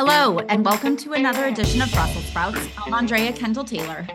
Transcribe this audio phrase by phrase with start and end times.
[0.00, 2.68] Hello, and welcome to another edition of Brussels Sprouts.
[2.86, 4.06] I'm Andrea Kendall Taylor.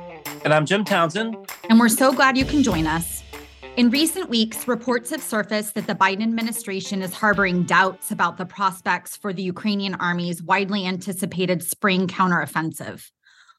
[0.46, 1.36] And I'm Jim Townsend.
[1.70, 3.21] And we're so glad you can join us.
[3.75, 8.46] In recent weeks, reports have surfaced that the Biden administration is harboring doubts about the
[8.46, 13.11] prospects for the Ukrainian army's widely anticipated spring counteroffensive.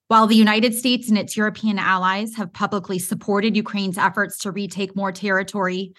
[0.09, 4.97] While the United States and its European allies have publicly supported Ukraine's efforts to retake
[4.97, 5.93] more territory,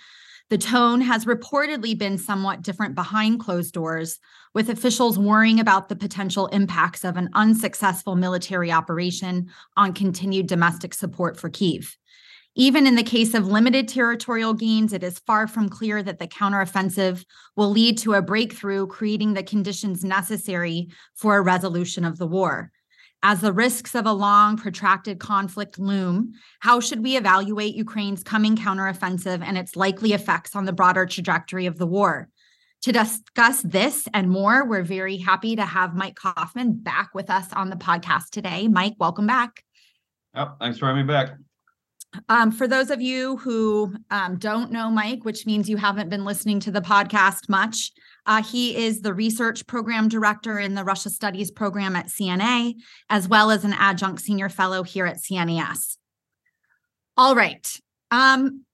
[0.49, 4.19] the tone has reportedly been somewhat different behind closed doors,
[4.53, 10.93] with officials worrying about the potential impacts of an unsuccessful military operation on continued domestic
[10.93, 11.97] support for Kiev.
[12.57, 16.27] Even in the case of limited territorial gains, it is far from clear that the
[16.27, 17.25] counteroffensive
[17.57, 22.71] will lead to a breakthrough, creating the conditions necessary for a resolution of the war.
[23.27, 28.55] As the risks of a long, protracted conflict loom, how should we evaluate Ukraine's coming
[28.55, 32.29] counteroffensive and its likely effects on the broader trajectory of the war?
[32.83, 37.51] To discuss this and more, we're very happy to have Mike Kofman back with us
[37.53, 38.67] on the podcast today.
[38.67, 39.63] Mike, welcome back.
[40.35, 41.31] Yep, thanks for having me back.
[42.29, 46.25] Um, for those of you who um, don't know Mike, which means you haven't been
[46.25, 47.91] listening to the podcast much,
[48.25, 52.75] uh, he is the research program director in the Russia Studies program at CNA,
[53.09, 55.97] as well as an adjunct senior fellow here at CNAS.
[57.17, 57.67] All right.
[58.11, 58.65] Um,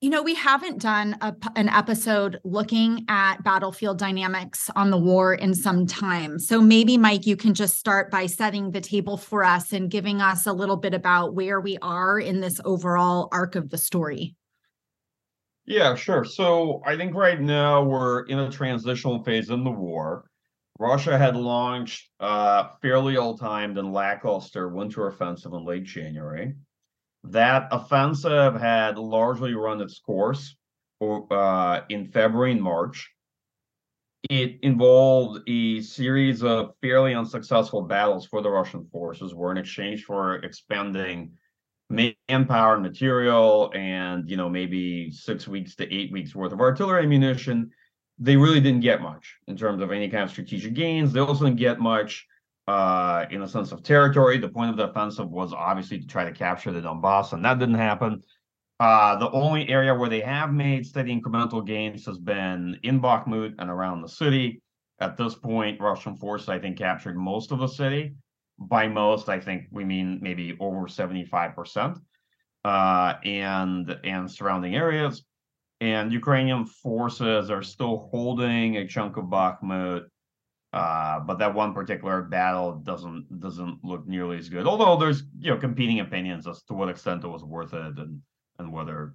[0.00, 5.32] you know, we haven't done a, an episode looking at battlefield dynamics on the war
[5.32, 6.40] in some time.
[6.40, 10.20] So maybe, Mike, you can just start by setting the table for us and giving
[10.20, 14.34] us a little bit about where we are in this overall arc of the story.
[15.64, 16.24] Yeah, sure.
[16.24, 20.24] So I think right now we're in a transitional phase in the war.
[20.78, 26.54] Russia had launched uh, fairly ill-timed and lackluster winter offensive in late January.
[27.24, 30.56] That offensive had largely run its course
[31.00, 33.08] uh, in February and March.
[34.28, 40.04] It involved a series of fairly unsuccessful battles for the Russian forces, where in exchange
[40.04, 41.32] for expending
[41.90, 47.02] manpower and material and you know maybe six weeks to eight weeks worth of artillery
[47.02, 47.70] ammunition,
[48.18, 51.12] they really didn't get much in terms of any kind of strategic gains.
[51.12, 52.26] They also didn't get much
[52.68, 54.38] uh, in a sense of territory.
[54.38, 57.58] The point of the offensive was obviously to try to capture the Donbass, and that
[57.58, 58.22] didn't happen.
[58.80, 63.54] Uh, the only area where they have made steady incremental gains has been in Bakhmut
[63.58, 64.60] and around the city.
[65.00, 68.14] At this point, Russian forces, I think, captured most of the city.
[68.68, 72.00] By most, I think we mean maybe over 75%,
[72.64, 75.24] uh, and and surrounding areas.
[75.80, 80.04] And Ukrainian forces are still holding a chunk of Bakhmut
[80.72, 84.66] uh, but that one particular battle doesn't doesn't look nearly as good.
[84.66, 88.22] Although there's you know competing opinions as to what extent it was worth it and
[88.58, 89.14] and whether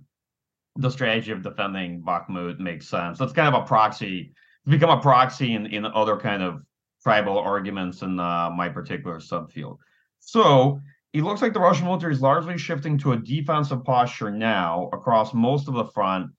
[0.76, 3.18] the strategy of defending Bakhmut makes sense.
[3.18, 4.34] That's kind of a proxy.
[4.66, 6.62] It's become a proxy in in other kind of
[7.08, 9.78] tribal arguments in uh, my particular subfield.
[10.20, 10.82] So
[11.14, 15.34] it looks like the Russian military is largely shifting to a defensive posture now across
[15.34, 16.32] most of the front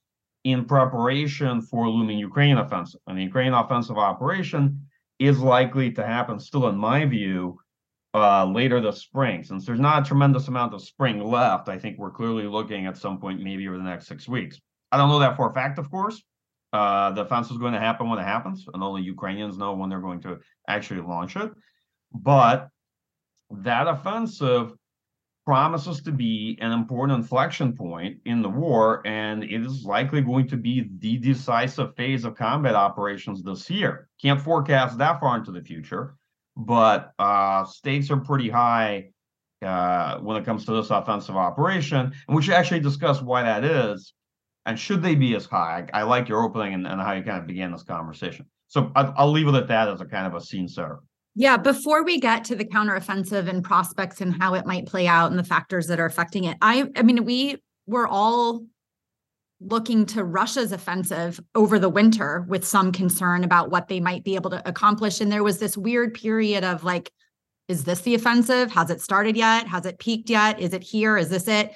[0.44, 3.00] in preparation for looming Ukrainian offensive.
[3.06, 4.86] And the Ukrainian offensive operation
[5.18, 7.58] is likely to happen still in my view
[8.12, 11.98] uh, later this spring since there's not a tremendous amount of spring left i think
[11.98, 14.58] we're clearly looking at some point maybe over the next six weeks
[14.90, 16.22] i don't know that for a fact of course
[16.72, 19.88] uh, the offensive is going to happen when it happens and only ukrainians know when
[19.88, 21.50] they're going to actually launch it
[22.12, 22.68] but
[23.50, 24.72] that offensive
[25.48, 30.46] promises to be an important inflection point in the war, and it is likely going
[30.46, 34.10] to be the decisive phase of combat operations this year.
[34.20, 36.16] Can't forecast that far into the future,
[36.54, 39.08] but uh, stakes are pretty high
[39.64, 43.64] uh, when it comes to this offensive operation, and we should actually discuss why that
[43.64, 44.12] is,
[44.68, 45.86] and should they be as high.
[45.94, 48.44] I, I like your opening and, and, how you kind of began this conversation.
[48.66, 51.00] So I, I'll leave it at that as a kind of a scene setter.
[51.34, 55.30] Yeah, before we get to the counteroffensive and prospects and how it might play out
[55.30, 58.66] and the factors that are affecting it, I I mean we were all
[59.60, 64.34] looking to Russia's offensive over the winter with some concern about what they might be
[64.34, 67.10] able to accomplish and there was this weird period of like
[67.68, 68.70] is this the offensive?
[68.72, 69.66] Has it started yet?
[69.66, 70.58] Has it peaked yet?
[70.58, 71.16] Is it here?
[71.16, 71.72] Is this it?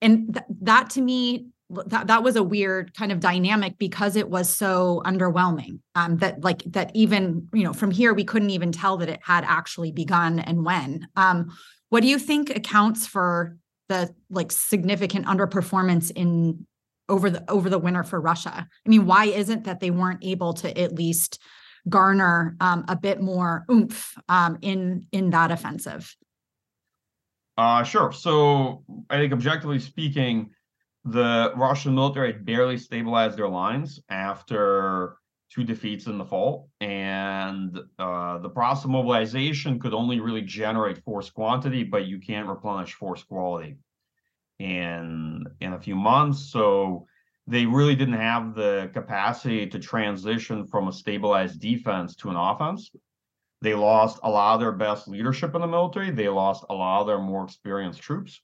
[0.00, 1.46] And th- that to me
[1.86, 6.42] that that was a weird kind of dynamic because it was so underwhelming um, that
[6.42, 9.92] like that even you know from here we couldn't even tell that it had actually
[9.92, 11.06] begun and when.
[11.16, 11.50] Um,
[11.88, 13.56] what do you think accounts for
[13.88, 16.66] the like significant underperformance in
[17.08, 18.66] over the over the winter for russia?
[18.86, 21.40] I mean why isn't that they weren't able to at least
[21.88, 26.14] garner um, a bit more oomph um, in in that offensive?
[27.56, 28.10] Uh sure.
[28.10, 30.50] So i think objectively speaking
[31.04, 35.16] the Russian military had barely stabilized their lines after
[35.52, 41.02] two defeats in the fall, and uh, the process of mobilization could only really generate
[41.02, 43.76] force quantity, but you can't replenish force quality
[44.58, 46.50] in in a few months.
[46.52, 47.06] So
[47.46, 52.90] they really didn't have the capacity to transition from a stabilized defense to an offense.
[53.62, 56.10] They lost a lot of their best leadership in the military.
[56.10, 58.40] They lost a lot of their more experienced troops.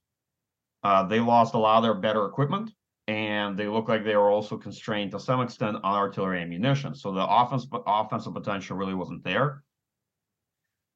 [0.83, 2.71] Uh, they lost a lot of their better equipment
[3.09, 6.95] and they look like they were also constrained to some extent on artillery ammunition.
[6.95, 9.63] So the offense, offensive potential really wasn't there.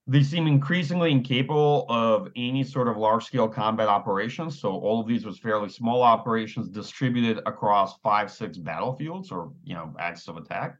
[0.06, 4.58] They seem increasingly incapable of any sort of large-scale combat operations.
[4.58, 9.74] So all of these was fairly small operations distributed across five, six battlefields or you
[9.74, 10.78] know axes of attack.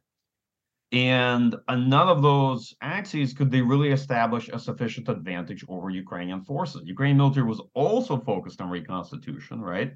[0.91, 6.81] And none of those axes could they really establish a sufficient advantage over Ukrainian forces.
[6.85, 9.93] Ukrainian military was also focused on reconstitution, right?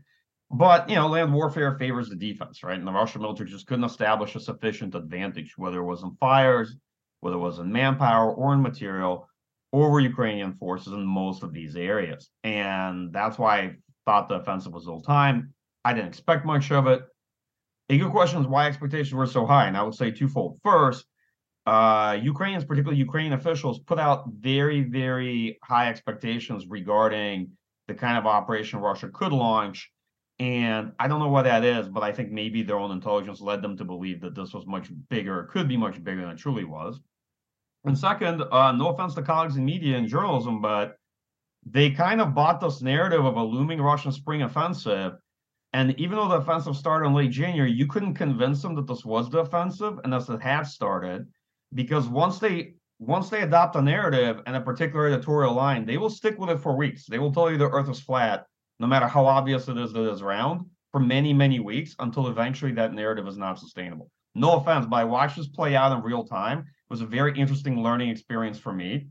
[0.52, 2.78] But you know, land warfare favors the defense, right?
[2.78, 6.78] And the Russian military just couldn't establish a sufficient advantage, whether it was in fires,
[7.20, 9.28] whether it was in manpower or in material,
[9.74, 12.30] over Ukrainian forces in most of these areas.
[12.44, 13.76] And that's why I
[14.06, 15.54] thought the offensive was ill time.
[15.84, 17.02] I didn't expect much of it.
[17.90, 19.68] A good question is why expectations were so high.
[19.68, 20.60] And I would say twofold.
[20.64, 21.06] First,
[21.66, 27.52] uh, Ukrainians, particularly Ukrainian officials, put out very, very high expectations regarding
[27.88, 29.92] the kind of operation Russia could launch
[30.40, 33.62] and I don't know what that is, but I think maybe their own intelligence led
[33.62, 36.66] them to believe that this was much bigger, could be much bigger than it truly
[36.66, 37.00] was.
[37.86, 40.98] And second, uh, no offense to colleagues in media and journalism, but
[41.66, 45.14] they kind of bought this narrative of a looming Russian spring offensive.
[45.76, 49.04] And even though the offensive started in late January, you couldn't convince them that this
[49.04, 51.28] was the offensive and that it had started,
[51.74, 56.10] because once they once they adopt a narrative and a particular editorial line, they will
[56.10, 57.06] stick with it for weeks.
[57.06, 58.46] They will tell you the Earth is flat
[58.80, 62.72] no matter how obvious it is that it's round, for many, many weeks until eventually
[62.72, 64.10] that narrative is not sustainable.
[64.34, 66.60] No offense, but I watched this play out in real time.
[66.60, 69.08] It was a very interesting learning experience for me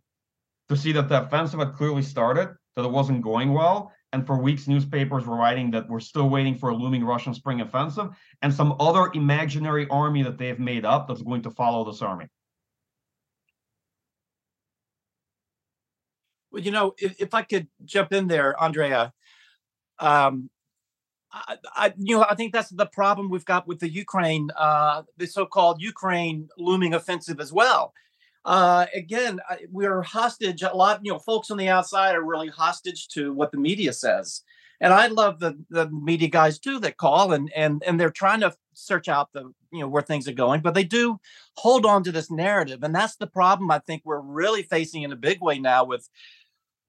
[0.70, 3.92] to see that the offensive had clearly started, that it wasn't going well.
[4.14, 7.60] And for weeks, newspapers were writing that we're still waiting for a looming Russian spring
[7.60, 8.10] offensive
[8.42, 12.26] and some other imaginary army that they've made up that's going to follow this army.
[16.52, 19.12] Well, you know, if, if I could jump in there, Andrea,
[19.98, 20.48] um,
[21.32, 25.02] I, I, you know, I think that's the problem we've got with the Ukraine, uh,
[25.16, 27.92] the so-called Ukraine looming offensive as well.
[28.44, 30.62] Uh, again, we're hostage.
[30.62, 33.92] A lot, you know, folks on the outside are really hostage to what the media
[33.92, 34.42] says,
[34.80, 38.40] and I love the the media guys too that call and and and they're trying
[38.40, 41.18] to search out the you know where things are going, but they do
[41.56, 45.12] hold on to this narrative, and that's the problem I think we're really facing in
[45.12, 46.08] a big way now with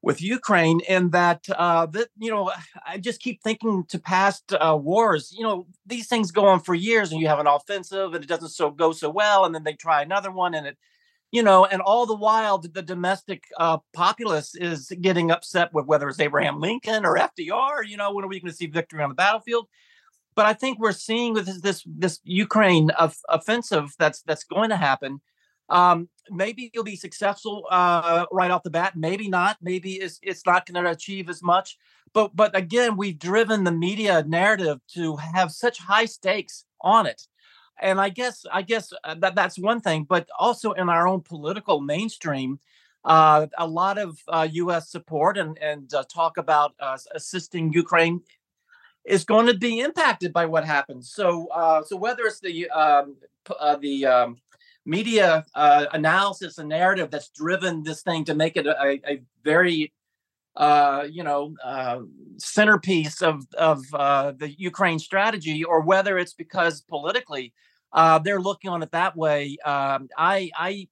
[0.06, 2.52] with Ukraine, In that uh, that you know,
[2.88, 5.34] I just keep thinking to past uh, wars.
[5.36, 8.28] You know, these things go on for years, and you have an offensive, and it
[8.28, 10.78] doesn't so go so well, and then they try another one, and it,
[11.36, 16.08] you know, and all the while the domestic uh, populace is getting upset with whether
[16.08, 17.86] it's Abraham Lincoln or FDR.
[17.86, 19.68] You know, when are we going to see victory on the battlefield?
[20.36, 24.70] But I think we're seeing with this this, this Ukraine of, offensive that's that's going
[24.70, 25.22] to happen
[25.70, 28.94] um, maybe you'll be successful uh, right off the bat.
[28.96, 29.58] Maybe not.
[29.62, 31.78] Maybe it's it's not going to achieve as much.
[32.14, 37.21] But but again, we've driven the media narrative to have such high stakes on it,
[37.82, 40.04] and I guess I guess uh, that that's one thing.
[40.04, 42.60] But also in our own political mainstream,
[43.04, 44.90] uh, a lot of uh, U.S.
[44.90, 48.22] support and and uh, talk about uh, assisting Ukraine
[49.06, 51.12] is going to be impacted by what happens.
[51.12, 53.18] So uh, so whether it's the um,
[53.80, 54.38] the um,
[54.86, 59.92] media uh, analysis and narrative that's driven this thing to make it a, a very
[60.57, 62.00] uh, you know uh,
[62.38, 67.54] centerpiece of of uh, the Ukraine strategy, or whether it's because politically
[67.94, 69.57] uh, they're looking on it that way.
[69.66, 70.88] Um, I I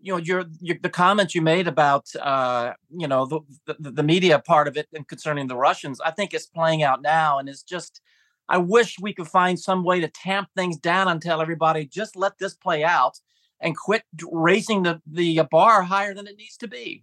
[0.00, 3.40] you know your, your the comments you made about uh, you know the,
[3.78, 7.02] the, the media part of it and concerning the Russians, I think it's playing out
[7.02, 8.00] now, and it's just.
[8.48, 12.14] I wish we could find some way to tamp things down and tell everybody just
[12.14, 13.18] let this play out
[13.60, 17.02] and quit raising the the bar higher than it needs to be.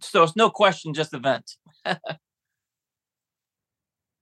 [0.00, 1.56] So it's no question, just event.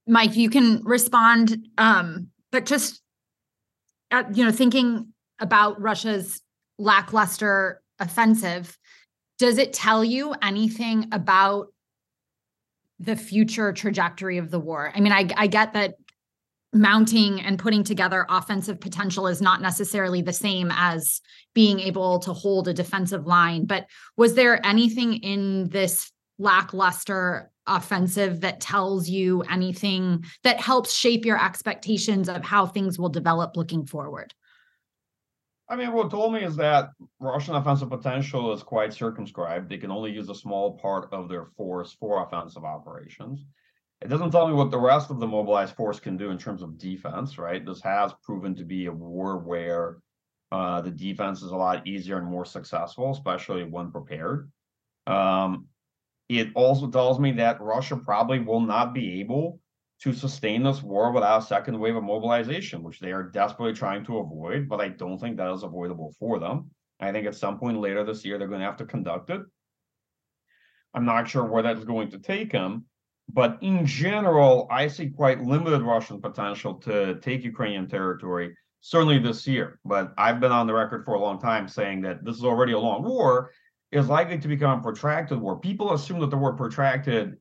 [0.07, 3.01] Mike, you can respond, um, but just
[4.11, 6.43] at, you know, thinking about Russia's
[6.79, 8.77] lackluster offensive,
[9.39, 11.69] does it tell you anything about
[12.99, 14.93] the future trajectory of the war?
[14.95, 15.95] I mean, I, I get that
[16.73, 21.21] mounting and putting together offensive potential is not necessarily the same as
[21.55, 23.65] being able to hold a defensive line.
[23.65, 23.87] But
[24.17, 31.43] was there anything in this lackluster offensive that tells you anything that helps shape your
[31.43, 34.33] expectations of how things will develop looking forward?
[35.69, 39.69] I mean, what told me is that Russian offensive potential is quite circumscribed.
[39.69, 43.45] They can only use a small part of their force for offensive operations.
[44.03, 46.63] It doesn't tell me what the rest of the mobilized force can do in terms
[46.63, 47.65] of defense, right?
[47.65, 49.99] This has proven to be a war where
[50.51, 54.51] uh, the defense is a lot easier and more successful, especially when prepared.
[55.07, 55.67] Um,
[56.31, 59.61] it also tells me that Russia probably will not be able
[60.03, 64.05] to sustain this war without a second wave of mobilization, which they are desperately trying
[64.07, 66.71] to avoid, but I don't think that is avoidable for them.
[67.01, 69.43] I think at some point later this year, they're going to have to conduct it.
[70.95, 72.87] I'm not sure where that is going to take them,
[73.33, 79.47] but in general, I see quite limited Russian potential to take Ukrainian territory, certainly this
[79.47, 79.79] year.
[79.85, 82.73] But I've been on the record for a long time saying that this is already
[82.73, 83.53] a long war,
[83.93, 85.59] is likely to become a protracted war.
[85.59, 87.37] People assume that the word protracted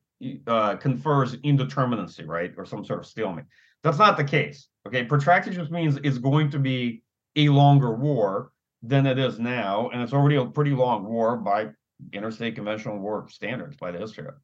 [0.46, 3.46] uh, confers indeterminacy, right, or some sort of stalemate.
[3.82, 4.68] That's not the case.
[4.86, 7.02] Okay, protracted just means it's going to be
[7.36, 11.70] a longer war than it is now, and it's already a pretty long war by
[12.12, 14.40] interstate conventional war standards by the history of it.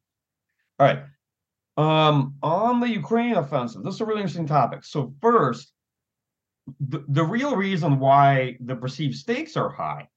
[0.79, 1.03] All right.
[1.77, 4.83] Um, on the Ukraine offensive, this is a really interesting topic.
[4.83, 5.71] So first,
[6.79, 10.07] the, the real reason why the perceived stakes are high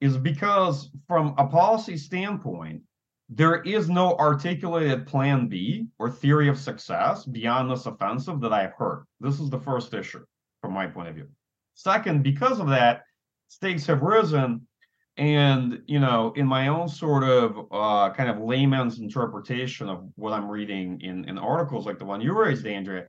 [0.00, 2.82] is because from a policy standpoint,
[3.28, 8.74] there is no articulated plan B or theory of success beyond this offensive that I've
[8.74, 9.04] heard.
[9.20, 10.24] This is the first issue
[10.60, 11.28] from my point of view.
[11.74, 13.02] Second, because of that,
[13.48, 14.66] stakes have risen.
[15.16, 20.32] And, you know, in my own sort of uh, kind of layman's interpretation of what
[20.32, 23.06] I'm reading in, in articles like the one you raised, Andrea,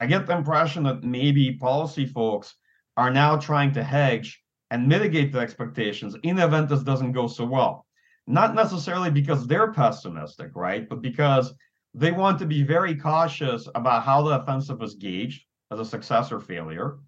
[0.00, 2.56] I get the impression that maybe policy folks
[2.96, 7.28] are now trying to hedge and mitigate the expectations in the event this doesn't go
[7.28, 7.86] so well
[8.28, 10.86] not necessarily because they're pessimistic, right?
[10.86, 11.54] But because
[11.94, 15.42] they want to be very cautious about how the offensive is gauged
[15.72, 16.98] as a success or failure.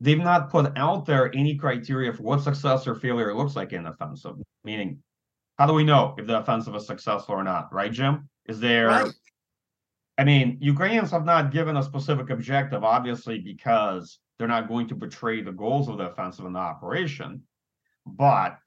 [0.00, 3.86] They've not put out there any criteria for what success or failure looks like in
[3.86, 4.98] offensive, meaning
[5.58, 8.28] how do we know if the offensive is successful or not, right, Jim?
[8.46, 9.12] Is there right.
[10.18, 14.94] I mean, Ukrainians have not given a specific objective, obviously, because they're not going to
[14.94, 17.42] betray the goals of the offensive and the operation.
[18.06, 18.58] But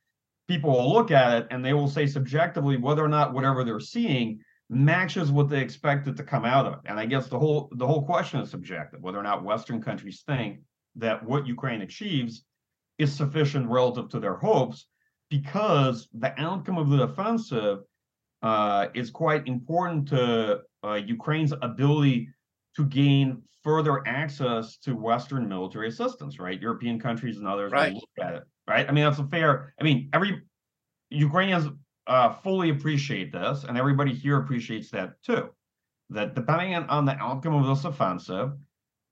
[0.48, 3.80] people will look at it and they will say subjectively whether or not whatever they're
[3.80, 6.80] seeing matches what they expected to come out of it.
[6.86, 10.24] And I guess the whole the whole question is subjective, whether or not Western countries
[10.28, 10.60] think
[10.96, 12.44] that what Ukraine achieves
[12.98, 14.88] is sufficient relative to their hopes,
[15.30, 17.80] because the outcome of the offensive
[18.42, 22.30] uh, is quite important to uh, Ukraine's ability
[22.76, 26.62] to gain further access to Western military assistance, right?
[26.62, 27.94] European countries and others right.
[27.94, 28.88] look at it right?
[28.88, 29.74] I mean, that's a fair.
[29.80, 30.42] I mean, every
[31.10, 31.68] Ukrainians
[32.08, 35.50] uh, fully appreciate this, and everybody here appreciates that too.
[36.12, 38.52] That depending on, on the outcome of this offensive,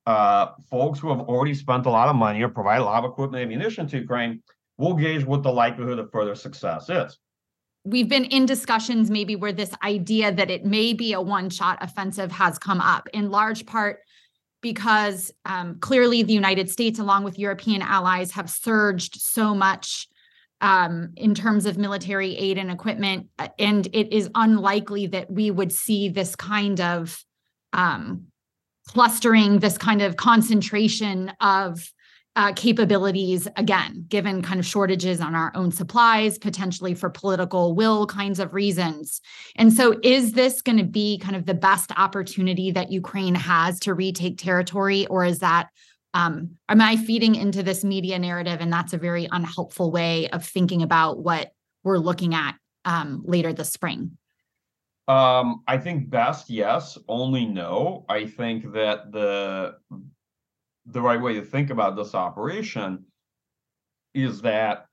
[0.07, 3.11] uh, folks who have already spent a lot of money or provide a lot of
[3.11, 4.41] equipment and ammunition to Ukraine
[4.77, 7.19] will gauge what the likelihood of further success is.
[7.83, 11.77] We've been in discussions maybe where this idea that it may be a one shot
[11.81, 13.99] offensive has come up in large part
[14.61, 20.07] because um, clearly the United States, along with European allies, have surged so much
[20.61, 23.27] um, in terms of military aid and equipment.
[23.37, 27.23] Uh, and it is unlikely that we would see this kind of
[27.73, 28.27] um,
[28.87, 31.91] clustering, this kind of concentration of
[32.37, 38.05] uh, capabilities again, given kind of shortages on our own supplies, potentially for political will
[38.05, 39.21] kinds of reasons.
[39.55, 43.79] And so, is this going to be kind of the best opportunity that Ukraine has
[43.81, 45.69] to retake territory, or is that?
[46.13, 48.59] Um, am I feeding into this media narrative?
[48.61, 51.51] And that's a very unhelpful way of thinking about what
[51.83, 54.17] we're looking at um, later this spring.
[55.07, 58.05] Um, I think best, yes, only no.
[58.09, 59.75] I think that the
[60.85, 63.05] the right way to think about this operation
[64.13, 64.85] is that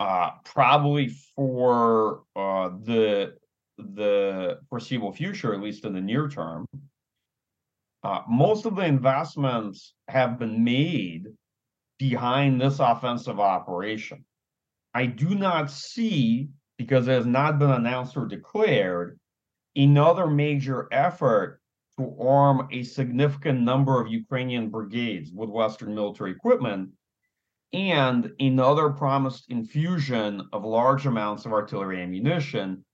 [0.00, 3.34] uh, probably for uh, the
[3.78, 6.66] the foreseeable future, at least in the near term,
[8.02, 11.26] uh, most of the investments have been made
[11.98, 14.24] behind this offensive operation.
[14.94, 19.18] I do not see, because it has not been announced or declared,
[19.78, 21.60] another major effort
[21.96, 26.90] to arm a significant number of Ukrainian brigades with Western military equipment
[27.72, 32.84] and another promised infusion of large amounts of artillery ammunition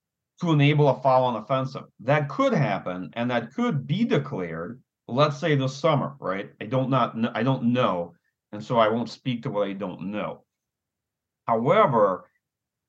[0.41, 1.85] to enable a follow-on offensive.
[2.01, 6.51] That could happen and that could be declared, let's say this summer, right?
[6.61, 8.15] I don't not I don't know,
[8.53, 10.45] and so I won't speak to what I don't know.
[11.47, 12.29] However,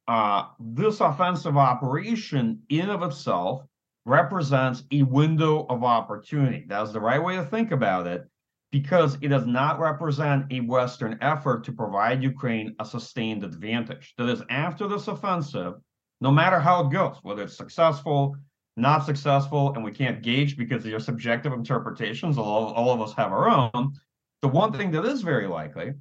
[0.07, 3.63] uh, this offensive operation in of itself
[4.05, 6.65] represents a window of opportunity.
[6.67, 8.27] That's the right way to think about it
[8.71, 14.13] because it does not represent a Western effort to provide Ukraine a sustained advantage.
[14.17, 15.75] That is, after this offensive,
[16.21, 18.35] no matter how it goes, whether it's successful,
[18.77, 23.13] not successful, and we can't gauge because these are subjective interpretations, all, all of us
[23.13, 23.93] have our own.
[24.41, 25.93] The one thing that is very likely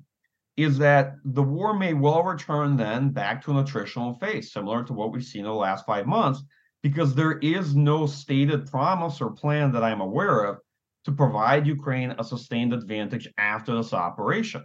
[0.56, 4.92] is that the war may well return then back to an attritional phase, similar to
[4.92, 6.42] what we've seen in the last five months,
[6.84, 10.58] because there is no stated promise or plan that I'm aware of
[11.06, 14.62] to provide Ukraine a sustained advantage after this operation.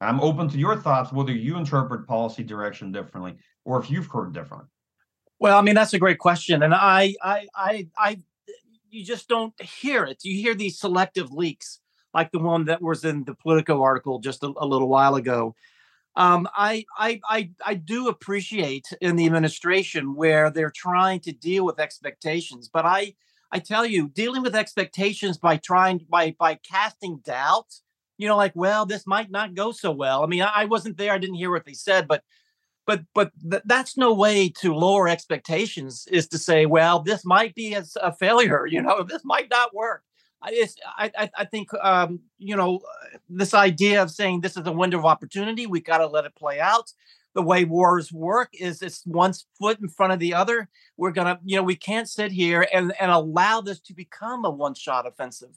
[0.00, 4.34] I'm open to your thoughts, whether you interpret policy direction differently or if you've heard
[4.34, 4.66] differently.
[5.38, 8.20] Well, I mean that's a great question, and I, I, I, I,
[8.90, 10.24] you just don't hear it.
[10.24, 11.78] You hear these selective leaks,
[12.12, 15.54] like the one that was in the Politico article just a, a little while ago.
[16.16, 21.64] Um, I, I, I, I do appreciate in the administration where they're trying to deal
[21.64, 23.14] with expectations, but I,
[23.52, 27.66] I tell you, dealing with expectations by trying by by casting doubt,
[28.18, 30.22] you know, like, well, this might not go so well.
[30.22, 32.22] I mean, I, I wasn't there, I didn't hear what they said, but
[32.86, 37.54] but but th- that's no way to lower expectations is to say well this might
[37.54, 40.02] be a, a failure you know this might not work
[40.42, 42.80] I, I, I think um, you know
[43.28, 46.34] this idea of saying this is a window of opportunity we got to let it
[46.34, 46.92] play out.
[47.34, 50.68] The way wars work is it's one foot in front of the other.
[50.96, 54.50] We're gonna you know we can't sit here and and allow this to become a
[54.50, 55.56] one shot offensive.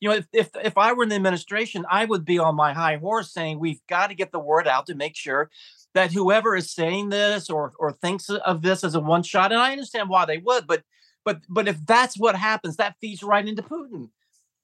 [0.00, 2.72] You know if, if if i were in the administration i would be on my
[2.72, 5.48] high horse saying we've got to get the word out to make sure
[5.94, 9.60] that whoever is saying this or or thinks of this as a one shot, and
[9.60, 10.82] I understand why they would, but
[11.24, 14.10] but but if that's what happens, that feeds right into Putin,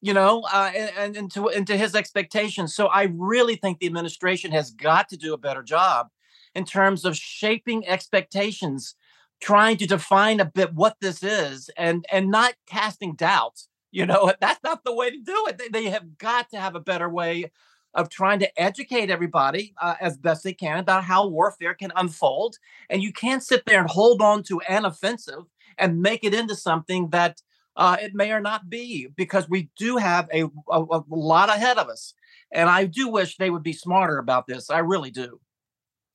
[0.01, 2.75] you know, uh, and, into into his expectations.
[2.75, 6.09] So I really think the administration has got to do a better job
[6.55, 8.95] in terms of shaping expectations,
[9.41, 13.69] trying to define a bit what this is, and and not casting doubts.
[13.91, 15.59] You know, that's not the way to do it.
[15.59, 17.51] They, they have got to have a better way
[17.95, 22.57] of trying to educate everybody uh, as best they can about how warfare can unfold.
[22.91, 25.45] And you can't sit there and hold on to an offensive
[25.79, 27.41] and make it into something that
[27.79, 31.79] uh, it may or not be, because we do have a, a, a lot ahead
[31.79, 32.13] of us.
[32.53, 34.69] And I do wish they would be smarter about this.
[34.69, 35.41] I really do.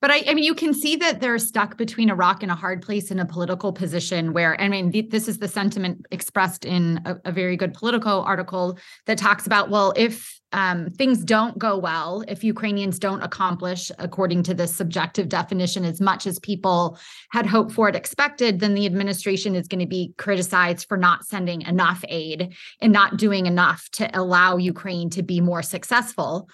[0.04, 2.54] But I, I, mean, you can see that they're stuck between a rock and a
[2.54, 6.66] hard place in a political position where, I mean, th- this is the sentiment expressed
[6.66, 11.56] in a, a, very good Politico article that talks about, well, if um, things don't
[11.56, 16.98] go well, if Ukrainians don't accomplish, according to this subjective definition, as much as people
[17.30, 21.24] had hoped for and expected, then the administration is going to be criticized for not
[21.24, 26.50] sending enough aid and not doing enough to allow Ukraine to be more successful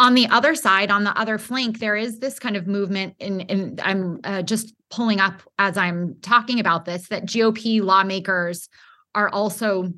[0.00, 3.78] on the other side, on the other flank, there is this kind of movement, and,
[3.84, 8.68] I'm uh, just pulling up as I'm talking about this that GOP lawmakers
[9.14, 9.92] are also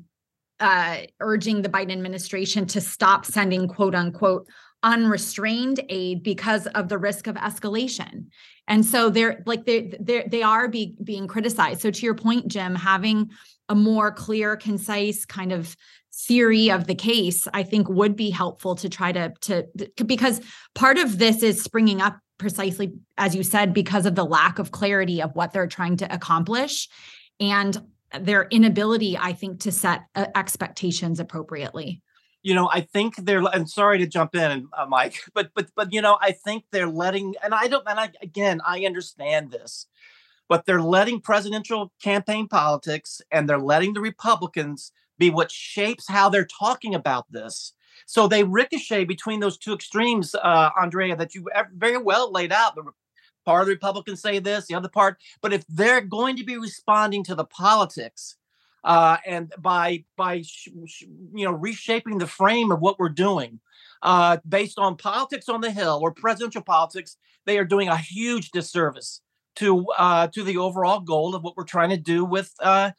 [0.59, 4.47] uh, urging the Biden administration to stop sending quote unquote
[4.83, 8.25] unrestrained aid because of the risk of escalation.
[8.67, 11.79] And so they're like they they they are be, being criticized.
[11.81, 13.31] So to your point, Jim, having
[13.69, 15.75] a more clear, concise kind of
[16.13, 19.65] theory of the case i think would be helpful to try to to
[20.05, 20.41] because
[20.75, 24.71] part of this is springing up precisely as you said because of the lack of
[24.71, 26.87] clarity of what they're trying to accomplish
[27.39, 27.81] and
[28.19, 32.01] their inability i think to set uh, expectations appropriately.
[32.43, 35.91] You know i think they're and sorry to jump in uh, mike but but but
[35.91, 39.87] you know i think they're letting and i don't and i again i understand this
[40.49, 44.91] but they're letting presidential campaign politics and they're letting the republicans
[45.23, 47.73] be what shapes how they're talking about this.
[48.05, 52.75] So they ricochet between those two extremes, uh, Andrea, that you very well laid out.
[52.75, 52.83] The
[53.45, 55.17] part of the Republicans say this, the other part.
[55.41, 58.35] But if they're going to be responding to the politics,
[58.83, 63.59] uh, and by by you know reshaping the frame of what we're doing
[64.01, 68.51] uh, based on politics on the hill or presidential politics, they are doing a huge
[68.51, 69.21] disservice
[69.55, 72.91] to uh, to the overall goal of what we're trying to do with uh,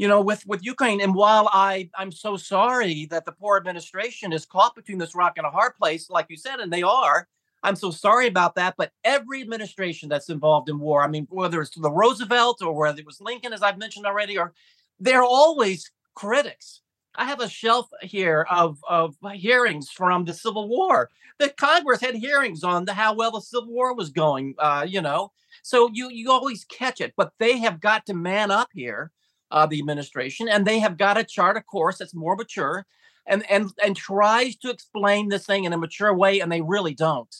[0.00, 1.02] you know, with with Ukraine.
[1.02, 5.34] And while I I'm so sorry that the poor administration is caught between this rock
[5.36, 7.28] and a hard place, like you said, and they are.
[7.62, 8.76] I'm so sorry about that.
[8.78, 12.98] But every administration that's involved in war, I mean, whether it's the Roosevelt or whether
[12.98, 14.54] it was Lincoln, as I've mentioned already, or
[14.98, 16.80] they're always critics.
[17.16, 21.10] I have a shelf here of, of hearings from the Civil War.
[21.38, 25.02] The Congress had hearings on the, how well the Civil War was going, uh, you
[25.02, 25.32] know.
[25.62, 29.12] So you you always catch it, but they have got to man up here
[29.50, 32.86] uh, the administration, and they have got to chart a course that's more mature
[33.26, 36.94] and and and tries to explain this thing in a mature way, and they really
[36.94, 37.34] don't.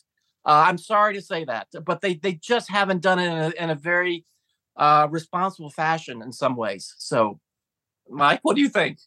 [0.44, 3.64] Uh, I'm sorry to say that, but they they just haven't done it in a,
[3.64, 4.24] in a very
[4.76, 6.94] uh, responsible fashion in some ways.
[6.98, 7.40] So,
[8.08, 8.98] Mike, what do you think?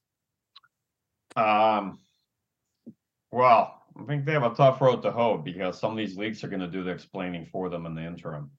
[1.35, 1.99] Um,
[3.31, 6.43] Well, I think they have a tough road to hoe because some of these leaks
[6.43, 8.51] are going to do the explaining for them in the interim,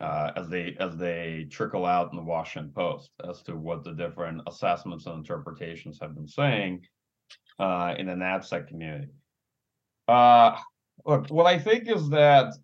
[0.00, 3.92] uh, as they as they trickle out in the Washington Post as to what the
[3.92, 6.86] different assessments and interpretations have been saying
[7.58, 9.08] uh, in the NatSec community.
[10.06, 10.56] Uh,
[11.04, 12.54] look, what I think is that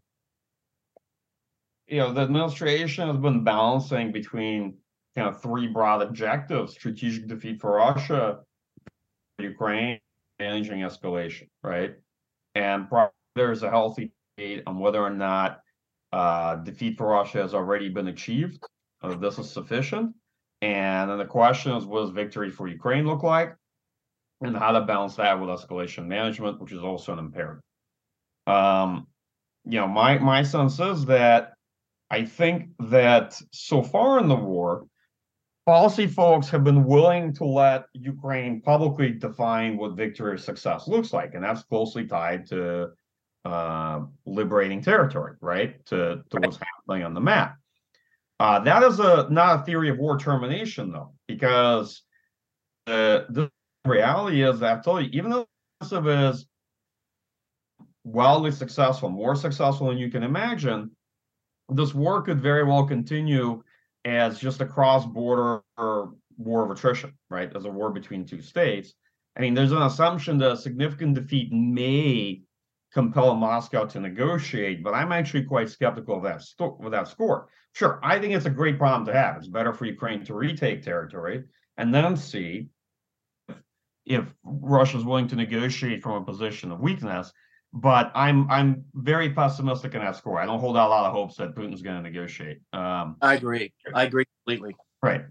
[1.89, 4.77] you know the administration has been balancing between
[5.17, 8.41] kind of three broad objectives: strategic defeat for Russia,
[9.39, 9.99] Ukraine,
[10.39, 11.95] managing escalation, right?
[12.55, 12.87] And
[13.35, 15.61] there's a healthy debate on whether or not
[16.15, 18.63] uh, defeat for Russia has already been achieved.
[19.03, 20.15] Uh, this is sufficient.
[20.63, 23.57] And then the question is, what does victory for Ukraine look like?
[24.41, 27.63] And how to balance that with escalation management, which is also an imperative.
[28.47, 29.09] Um,
[29.65, 31.55] you know, my my sense is that
[32.11, 34.87] I think that so far in the war,
[35.67, 41.13] policy folks have been willing to let Ukraine publicly define what victory or success looks
[41.13, 42.91] like, and that's closely tied to
[43.45, 45.85] uh, liberating territory, right?
[45.87, 47.57] To to what's happening on the map.
[48.41, 52.03] Uh, that is a not a theory of war termination, though, because
[52.87, 53.51] the the
[53.85, 55.47] reality is that I told you, even though
[55.81, 56.47] offensive is
[58.05, 60.91] wildly successful, more successful than you can imagine,
[61.69, 63.63] this war could very well continue
[64.05, 65.63] as just a cross-border
[66.37, 67.55] war of attrition, right?
[67.57, 68.93] As a war between two states.
[69.37, 72.43] I mean, there's an assumption that a significant defeat may
[72.95, 77.49] compel Moscow to negotiate, but I'm actually quite skeptical of that, sto- of that score.
[77.73, 79.37] Sure, I think it's a great problem to have.
[79.37, 81.43] It's better for Ukraine to retake territory
[81.77, 82.69] and then see
[83.49, 83.57] if,
[84.07, 87.33] if Russia's willing to negotiate from a position of weakness.
[87.77, 90.41] But I'm I'm very pessimistic in that score.
[90.41, 92.59] I don't hold out a lot of hopes that Putin's going to negotiate.
[92.73, 93.73] Um, I agree.
[93.93, 94.77] I agree completely.
[95.03, 95.25] Right.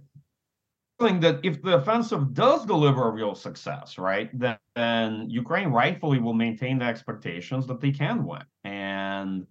[1.04, 6.34] That if the offensive does deliver a real success, right, then, then Ukraine rightfully will
[6.34, 9.46] maintain the expectations that they can win, and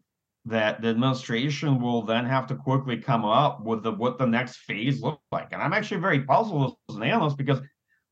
[0.47, 4.57] that the administration will then have to quickly come up with the what the next
[4.57, 5.49] phase looks like.
[5.53, 7.61] And I'm actually very puzzled as an analyst because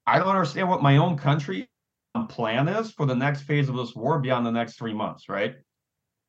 [0.07, 1.69] I don't understand what my own country
[2.15, 5.29] um, plan is for the next phase of this war beyond the next three months,
[5.29, 5.57] right?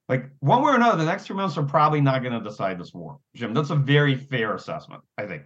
[0.09, 2.79] Like one way or another, the next three months are probably not going to decide
[2.79, 3.19] this war.
[3.35, 5.43] Jim, that's a very fair assessment, I think.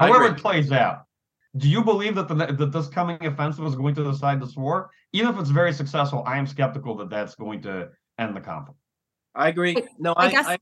[0.00, 0.06] Yeah.
[0.06, 1.04] However it plays out,
[1.56, 4.90] do you believe that the that this coming offensive is going to decide this war?
[5.12, 8.78] Even if it's very successful, I am skeptical that that's going to end the conflict.
[9.34, 9.76] I agree.
[9.98, 10.58] No, I, I guess, I,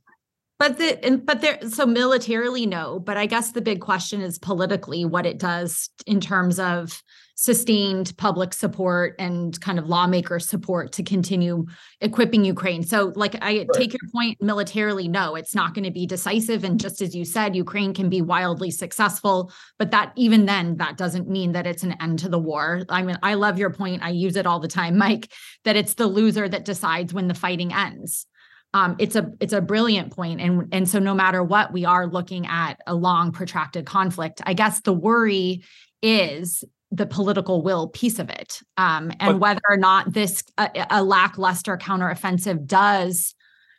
[0.63, 5.05] but the but there so militarily no, but I guess the big question is politically
[5.05, 7.03] what it does in terms of
[7.35, 11.67] sustained public support and kind of lawmaker support to continue
[12.01, 12.85] equipping Ukraine.
[12.85, 13.69] So, like, I right.
[13.75, 16.63] take your point militarily, no, it's not going to be decisive.
[16.63, 20.97] And just as you said, Ukraine can be wildly successful, but that even then, that
[20.97, 22.85] doesn't mean that it's an end to the war.
[22.89, 24.05] I mean, I love your point.
[24.05, 25.33] I use it all the time, Mike,
[25.65, 28.27] that it's the loser that decides when the fighting ends.
[28.75, 30.41] Um, it's a it's a brilliant point.
[30.41, 34.41] And and so no matter what we are looking at a long protracted conflict.
[34.47, 35.65] I guess the worry
[36.03, 40.87] is the political will piece of it um, and but, whether or not this a,
[40.91, 43.35] a lackluster counteroffensive does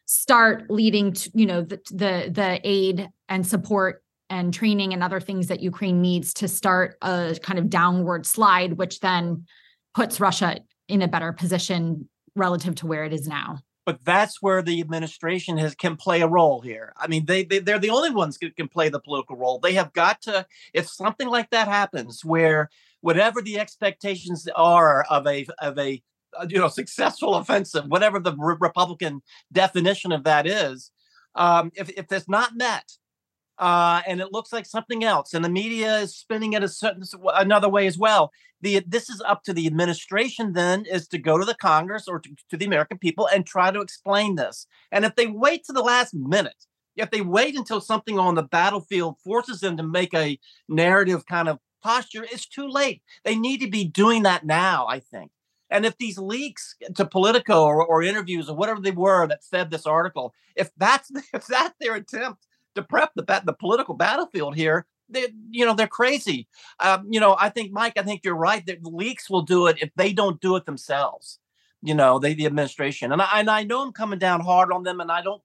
[0.06, 5.19] start leading to you know the, the the aid and support and training and other
[5.19, 9.45] things that Ukraine needs to start a kind of downward slide which then
[9.93, 14.61] puts Russia in a better position relative to where it is now but that's where
[14.61, 16.93] the administration has can play a role here.
[16.97, 19.59] I mean, they, they they're the only ones who can play the political role.
[19.59, 20.45] They have got to.
[20.73, 22.69] If something like that happens, where
[23.01, 26.01] whatever the expectations are of a of a
[26.39, 30.91] uh, you know successful offensive, whatever the re- Republican definition of that is,
[31.35, 32.93] um, if if it's not met,
[33.57, 37.03] uh, and it looks like something else, and the media is spinning it a certain
[37.35, 38.31] another way as well.
[38.61, 42.19] The this is up to the administration then is to go to the Congress or
[42.19, 44.65] to, to the American people and try to explain this.
[44.91, 48.43] And if they wait to the last minute, if they wait until something on the
[48.43, 53.01] battlefield forces them to make a narrative kind of posture, it's too late.
[53.23, 55.31] They need to be doing that now, I think.
[55.69, 59.71] And if these leaks to Politico or, or interviews or whatever they were that fed
[59.71, 64.86] this article, if that's if that's their attempt to prep the the political battlefield here,
[65.09, 66.47] they you know they're crazy.
[66.79, 69.81] Um, you know, I think Mike, I think you're right that leaks will do it
[69.81, 71.39] if they don't do it themselves.
[71.81, 74.83] You know, they the administration, and I and I know I'm coming down hard on
[74.83, 75.41] them, and I don't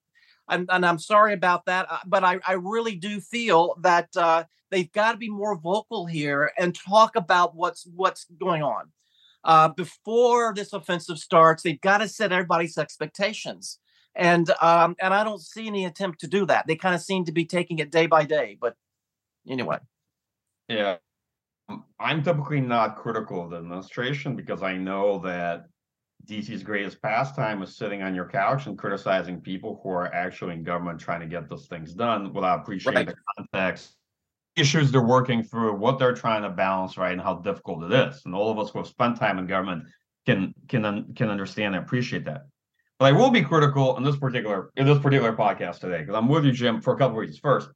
[0.48, 4.90] and I'm sorry about that, uh, but I, I really do feel that uh, they've
[4.92, 8.90] got to be more vocal here and talk about what's what's going on.
[9.44, 13.78] Uh, before this offensive starts, they've got to set everybody's expectations,
[14.18, 16.66] and um, and I don't see any attempt to do that.
[16.66, 18.58] They kind of seem to be taking it day by day.
[18.60, 18.74] But
[19.48, 19.78] anyway,
[20.68, 20.96] yeah,
[22.00, 25.66] I'm typically not critical of the administration because I know that
[26.26, 30.64] DC's greatest pastime is sitting on your couch and criticizing people who are actually in
[30.64, 33.14] government trying to get those things done without appreciating Right.
[33.14, 33.94] the context,
[34.56, 38.22] issues they're working through, what they're trying to balance, right, and how difficult it is.
[38.24, 39.84] And all of us who have spent time in government
[40.26, 42.46] can can can understand and appreciate that.
[42.98, 46.28] But I will be critical in this particular in this particular podcast today because I'm
[46.28, 47.38] with you, Jim, for a couple of reasons.
[47.38, 47.70] First,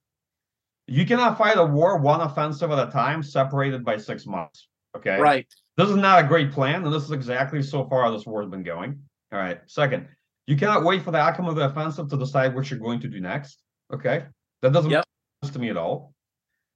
[0.88, 4.68] you cannot fight a war one offensive at a time, separated by six months.
[4.96, 5.46] Okay, Right.
[5.76, 8.50] this is not a great plan, and this is exactly so far this war has
[8.50, 9.00] been going.
[9.32, 9.60] All right.
[9.66, 10.08] Second,
[10.46, 13.08] you cannot wait for the outcome of the offensive to decide what you're going to
[13.08, 13.62] do next.
[13.94, 14.26] Okay,
[14.60, 14.98] that doesn't Yep.
[14.98, 16.12] make sense to me at all.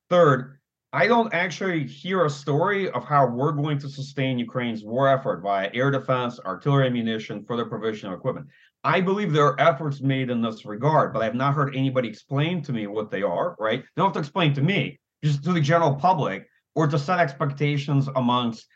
[0.08, 0.55] Third,
[0.96, 5.42] I don't actually hear a story of how we're going to sustain Ukraine's war effort
[5.42, 8.46] via air defense, artillery ammunition, further provision of equipment.
[8.82, 12.62] I believe there are efforts made in this regard, but I've not heard anybody explain
[12.62, 13.82] to me what they are, right?
[13.82, 17.20] They don't have to explain to me, just to the general public, or to set
[17.20, 18.66] expectations amongst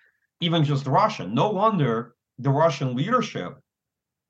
[0.41, 1.27] even just Russia.
[1.27, 3.55] No wonder the Russian leadership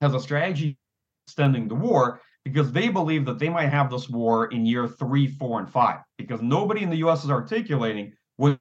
[0.00, 0.78] has a strategy
[1.26, 5.26] extending the war because they believe that they might have this war in year three,
[5.28, 6.00] four, and five.
[6.18, 8.58] Because nobody in the US is articulating what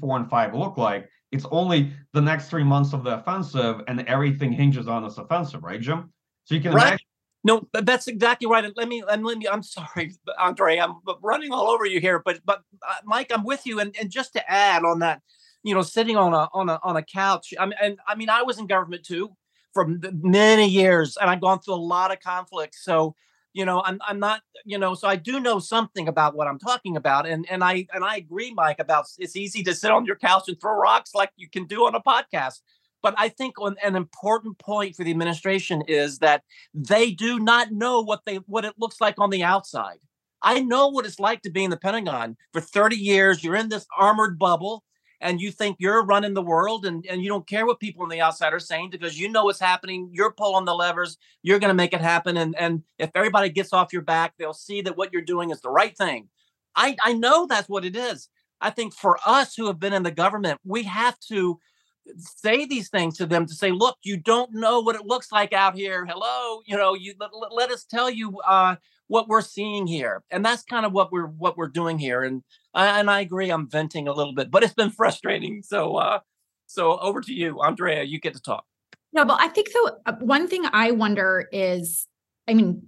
[0.00, 1.08] four and five look like.
[1.32, 5.62] It's only the next three months of the offensive, and everything hinges on this offensive,
[5.62, 6.12] right, Jim?
[6.44, 6.82] So you can Right.
[6.88, 7.06] imagine.
[7.44, 8.64] No, that's exactly right.
[8.64, 9.48] And let me, and let me.
[9.48, 10.78] I'm sorry, Andre.
[10.78, 13.80] I'm running all over you here, but but uh, Mike, I'm with you.
[13.80, 15.22] And and just to add on that,
[15.62, 17.54] you know, sitting on a on a on a couch.
[17.58, 19.36] I mean, and I mean, I was in government too
[19.72, 19.86] for
[20.22, 22.84] many years, and I've gone through a lot of conflicts.
[22.84, 23.14] So
[23.54, 26.58] you know, I'm I'm not, you know, so I do know something about what I'm
[26.58, 30.06] talking about, and and I and I agree, Mike, about it's easy to sit on
[30.06, 32.60] your couch and throw rocks like you can do on a podcast.
[33.02, 36.42] But I think on, an important point for the administration is that
[36.74, 39.98] they do not know what they what it looks like on the outside.
[40.42, 43.42] I know what it's like to be in the Pentagon for 30 years.
[43.42, 44.84] You're in this armored bubble
[45.20, 48.08] and you think you're running the world and, and you don't care what people on
[48.08, 50.10] the outside are saying because you know what's happening.
[50.12, 52.36] You're pulling the levers, you're gonna make it happen.
[52.36, 55.60] And and if everybody gets off your back, they'll see that what you're doing is
[55.60, 56.28] the right thing.
[56.76, 58.28] I, I know that's what it is.
[58.60, 61.58] I think for us who have been in the government, we have to
[62.16, 65.52] say these things to them to say, look, you don't know what it looks like
[65.52, 66.06] out here.
[66.06, 68.76] Hello, you know, you let- let us tell you uh,
[69.08, 72.22] what we're seeing here, and that's kind of what we're what we're doing here.
[72.24, 72.42] And
[72.78, 75.62] And I agree, I'm venting a little bit, but it's been frustrating.
[75.62, 76.20] So, uh,
[76.66, 78.04] so over to you, Andrea.
[78.04, 78.64] You get to talk.
[79.12, 82.06] No, but I think though uh, one thing I wonder is,
[82.46, 82.82] I mean,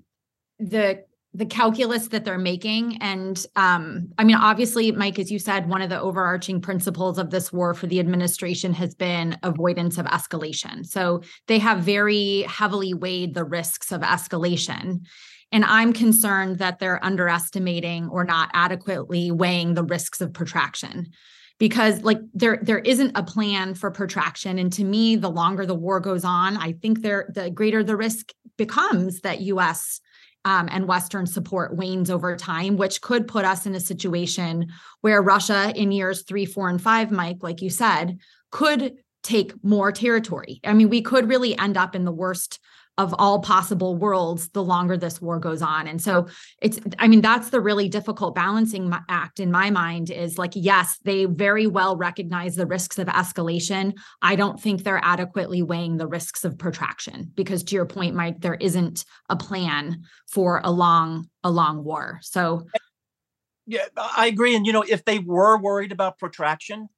[0.58, 5.68] the the calculus that they're making, and um, I mean, obviously, Mike, as you said,
[5.68, 10.06] one of the overarching principles of this war for the administration has been avoidance of
[10.06, 10.84] escalation.
[10.84, 15.06] So they have very heavily weighed the risks of escalation.
[15.52, 21.10] And I'm concerned that they're underestimating or not adequately weighing the risks of protraction.
[21.58, 24.58] Because like there there isn't a plan for protraction.
[24.58, 27.96] And to me the longer the war goes on i think there the greater the
[27.96, 30.00] risk becomes that us
[30.46, 34.68] um, and western support wanes over time which could put us in a situation
[35.02, 38.18] where russia in years three four and five mike like you said
[38.50, 40.60] could take more territory.
[40.64, 42.58] I mean we could really end up in the worst
[42.98, 45.86] of all possible worlds the longer this war goes on.
[45.86, 46.26] And so
[46.60, 50.98] it's i mean that's the really difficult balancing act in my mind is like yes
[51.04, 53.94] they very well recognize the risks of escalation.
[54.22, 58.40] I don't think they're adequately weighing the risks of protraction because to your point mike
[58.40, 62.18] there isn't a plan for a long a long war.
[62.22, 62.66] So
[63.66, 64.56] Yeah, I agree.
[64.56, 66.88] And you know, if they were worried about protraction,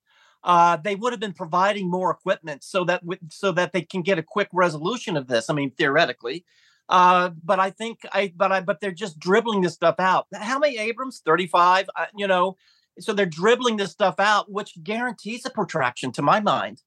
[0.45, 4.03] uh, they would have been providing more equipment so that w- so that they can
[4.03, 5.49] get a quick resolution of this.
[5.49, 6.45] I mean, theoretically,
[6.89, 10.27] uh, but I think I but I but they're just dribbling this stuff out.
[10.35, 11.23] How many Abrams?
[11.25, 11.89] Thirty five.
[11.95, 12.57] Uh, you know,
[12.99, 16.83] so they're dribbling this stuff out, which guarantees a protraction, to my mind.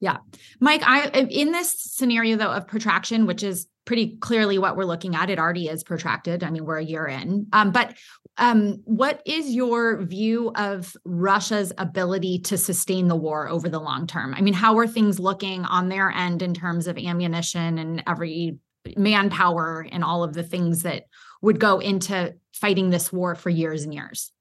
[0.00, 0.18] Yeah,
[0.58, 5.14] Mike, I in this scenario though of protraction, which is pretty clearly what we're looking
[5.14, 6.42] at, it already is protracted.
[6.42, 7.46] I mean, we're a year in.
[7.52, 7.94] Um, but
[8.38, 14.06] um, what is your view of Russia's ability to sustain the war over the long
[14.06, 14.34] term?
[14.34, 18.58] I mean, how are things looking on their end in terms of ammunition and every
[18.96, 21.04] manpower and all of the things that
[21.42, 24.32] would go into fighting this war for years and years?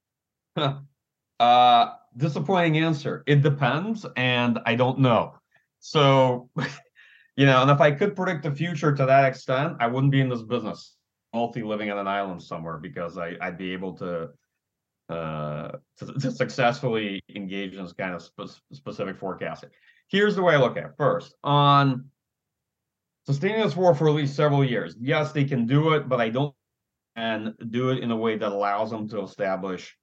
[1.42, 3.24] Uh, disappointing answer.
[3.26, 5.34] It depends, and I don't know.
[5.80, 6.52] So,
[7.36, 10.22] you know, and if I could predict the future to that extent, I wouldn't be
[10.22, 10.96] in this business,
[11.34, 14.30] multi living on an island somewhere, because I, I'd be able to,
[15.10, 19.70] uh, to, to successfully engage in this kind of spe- specific forecasting.
[20.10, 20.92] Here's the way I look at it.
[20.98, 22.06] First, on
[23.26, 24.96] sustaining this war for at least several years.
[25.00, 26.54] Yes, they can do it, but I don't
[27.16, 29.98] and do it in a way that allows them to establish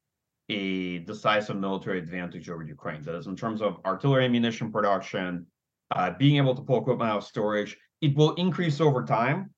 [0.50, 3.02] a decisive military advantage over Ukraine.
[3.02, 5.46] That is, in terms of artillery ammunition production,
[5.90, 7.76] uh, being able to pull equipment out of storage.
[8.00, 9.50] It will increase over time.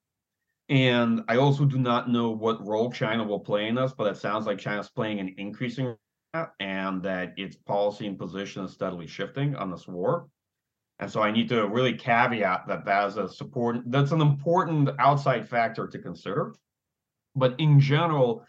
[0.71, 4.15] And I also do not know what role China will play in this, but it
[4.15, 5.87] sounds like China's playing an increasing
[6.33, 10.29] role and that its policy and position is steadily shifting on this war.
[10.99, 14.89] And so I need to really caveat that that is a support that's an important
[14.97, 16.55] outside factor to consider.
[17.35, 18.45] But in general,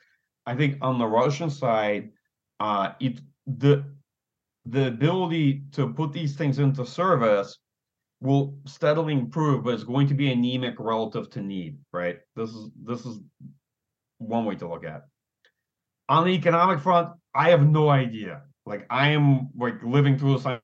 [0.47, 2.11] I think on the Russian side,
[2.61, 3.85] uh, it the
[4.67, 7.59] the ability to put these things into service
[8.23, 12.19] will steadily improve, but it's going to be anemic relative to need, right?
[12.37, 13.21] This is this is
[14.19, 14.97] one way to look at.
[14.97, 15.03] It.
[16.09, 18.43] On the economic front, I have no idea.
[18.65, 20.61] Like I am like living through this like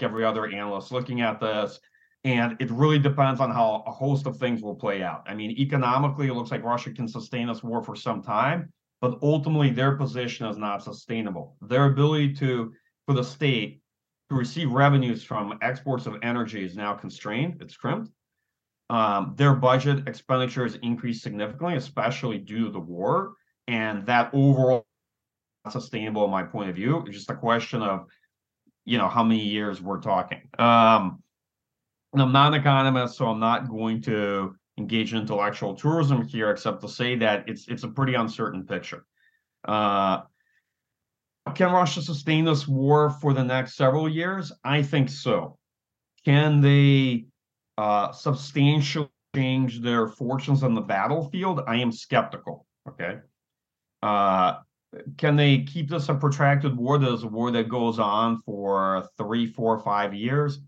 [0.00, 1.80] every other analyst looking at this.
[2.24, 5.22] And it really depends on how a host of things will play out.
[5.26, 9.18] I mean, economically, it looks like Russia can sustain this war for some time, but
[9.22, 11.56] ultimately their position is not sustainable.
[11.62, 12.72] Their ability to,
[13.06, 13.80] for the state,
[14.30, 18.10] to receive revenues from exports of energy is now constrained, it's crimped.
[18.88, 23.34] Um, their budget expenditures increased significantly, especially due to the war.
[23.68, 24.86] And that overall
[25.64, 27.02] not sustainable in my point of view.
[27.06, 28.06] It's just a question of,
[28.84, 30.42] you know, how many years we're talking.
[30.58, 31.22] Um,
[32.14, 36.80] I'm not an economist, so I'm not going to engage in intellectual tourism here, except
[36.82, 39.04] to say that it's it's a pretty uncertain picture.
[39.66, 40.20] Uh,
[41.54, 44.52] can Russia sustain this war for the next several years?
[44.64, 45.58] I think so.
[46.24, 47.26] Can they
[47.78, 51.60] uh, substantially change their fortunes on the battlefield?
[51.66, 52.66] I am skeptical.
[52.88, 53.18] Okay.
[54.02, 54.54] Uh,
[55.18, 59.08] can they keep this a protracted war that is a war that goes on for
[59.18, 60.60] three, four, five years?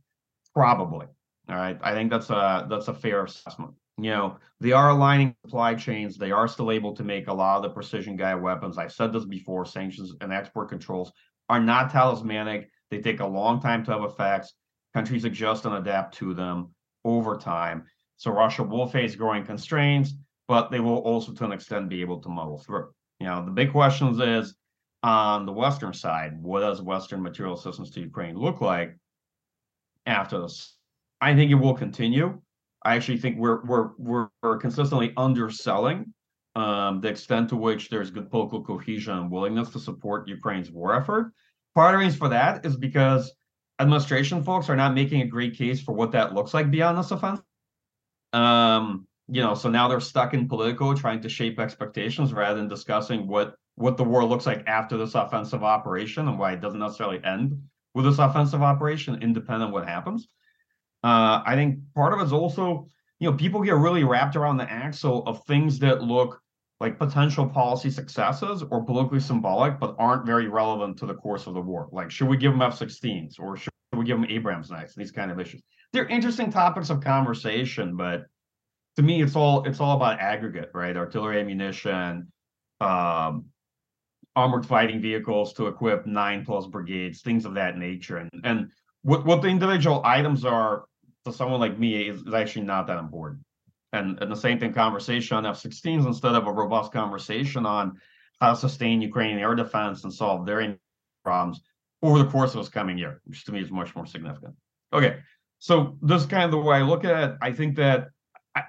[0.54, 1.06] Probably.
[1.48, 1.78] All right.
[1.82, 3.72] I think that's a that's a fair assessment.
[4.00, 6.16] You know, they are aligning supply chains.
[6.16, 8.78] They are still able to make a lot of the precision guided weapons.
[8.78, 11.12] I've said this before, sanctions and export controls
[11.48, 12.70] are not talismanic.
[12.90, 14.54] They take a long time to have effects.
[14.94, 17.84] Countries adjust and adapt to them over time.
[18.16, 20.14] So Russia will face growing constraints,
[20.46, 22.90] but they will also to an extent be able to muddle through.
[23.18, 24.54] You know, the big questions is
[25.02, 28.96] on the Western side, what does Western material assistance to Ukraine look like
[30.06, 30.76] after this?
[31.20, 32.40] I think it will continue.
[32.84, 36.12] I actually think we're we're we're, consistently underselling
[36.54, 40.94] um, the extent to which there's good political cohesion and willingness to support Ukraine's war
[40.94, 41.32] effort.
[41.74, 43.32] Part of the reason for that is because
[43.78, 47.10] administration folks are not making a great case for what that looks like beyond this
[47.10, 47.40] offense.
[48.32, 52.68] Um, you know, so now they're stuck in Politico trying to shape expectations rather than
[52.68, 56.80] discussing what what the war looks like after this offensive operation and why it doesn't
[56.80, 57.62] necessarily end
[57.94, 60.28] with this offensive operation, independent of what happens.
[61.04, 62.86] Uh, I think part of it's also,
[63.20, 66.40] you know, people get really wrapped around the axle of things that look
[66.80, 71.54] like potential policy successes or politically symbolic, but aren't very relevant to the course of
[71.54, 71.88] the war.
[71.92, 74.94] Like, should we give them F-16s or should we give them Abrams next?
[74.94, 75.62] These kind of issues.
[75.92, 78.26] They're interesting topics of conversation, but
[78.96, 80.96] to me, it's all it's all about aggregate, right?
[80.96, 82.30] Artillery ammunition,
[82.80, 83.46] um,
[84.36, 88.18] armored fighting vehicles to equip nine plus brigades, things of that nature.
[88.18, 88.70] And and
[89.02, 90.84] what what the individual items are
[91.24, 93.42] to someone like me is, is actually not that important.
[93.92, 97.98] And and the same thing conversation on F-16s instead of a robust conversation on
[98.40, 100.76] how to sustain Ukrainian air defense and solve their
[101.24, 101.60] problems
[102.02, 104.54] over the course of this coming year, which to me is much more significant.
[104.92, 105.18] Okay,
[105.58, 107.36] so this is kind of the way I look at it.
[107.42, 108.08] I think that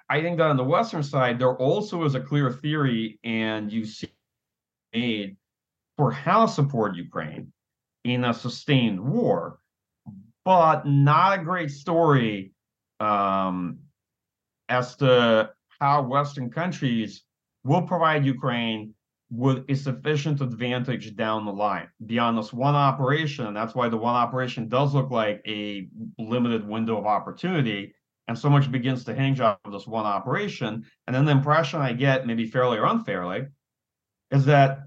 [0.10, 3.86] I, think that on the Western side, there also is a clear theory, and you
[3.86, 4.10] see
[4.94, 5.38] made
[5.98, 7.52] for how to support Ukraine
[8.04, 9.59] in a sustained war,
[10.46, 12.54] but not a great story
[13.00, 13.80] um,
[14.68, 17.24] as to how Western countries
[17.64, 18.94] will provide Ukraine
[19.32, 23.46] with a sufficient advantage down the line beyond this one operation.
[23.46, 27.94] And that's why the one operation does look like a limited window of opportunity
[28.28, 30.86] and so much begins to hinge of this one operation.
[31.08, 33.48] And then the impression I get, maybe fairly or unfairly,
[34.30, 34.82] is that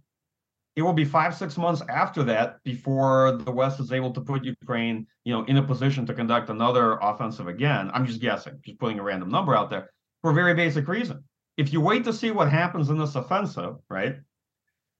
[0.75, 4.44] it will be five, six months after that before the West is able to put
[4.44, 7.90] Ukraine, you know, in a position to conduct another offensive again.
[7.92, 9.90] I'm just guessing, just putting a random number out there
[10.23, 11.23] for a very basic reason.
[11.58, 14.16] If you wait to see what happens in this offensive, right,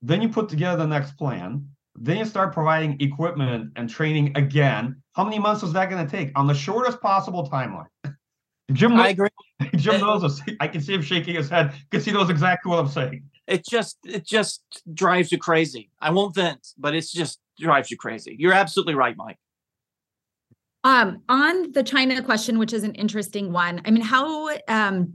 [0.03, 1.69] then you put together the next plan.
[1.95, 5.03] Then you start providing equipment and training again.
[5.15, 7.87] How many months is that going to take on the shortest possible timeline?
[8.73, 9.29] Jim, I agree.
[9.77, 10.41] Jim knows us.
[10.61, 13.25] I can see him shaking his head because he knows exactly what I'm saying.
[13.47, 14.63] It just it just
[14.93, 15.91] drives you crazy.
[16.01, 18.37] I won't vent, but it's just drives you crazy.
[18.39, 19.39] You're absolutely right, Mike.
[20.85, 23.83] Um, on the China question, which is an interesting one.
[23.85, 25.15] I mean, how um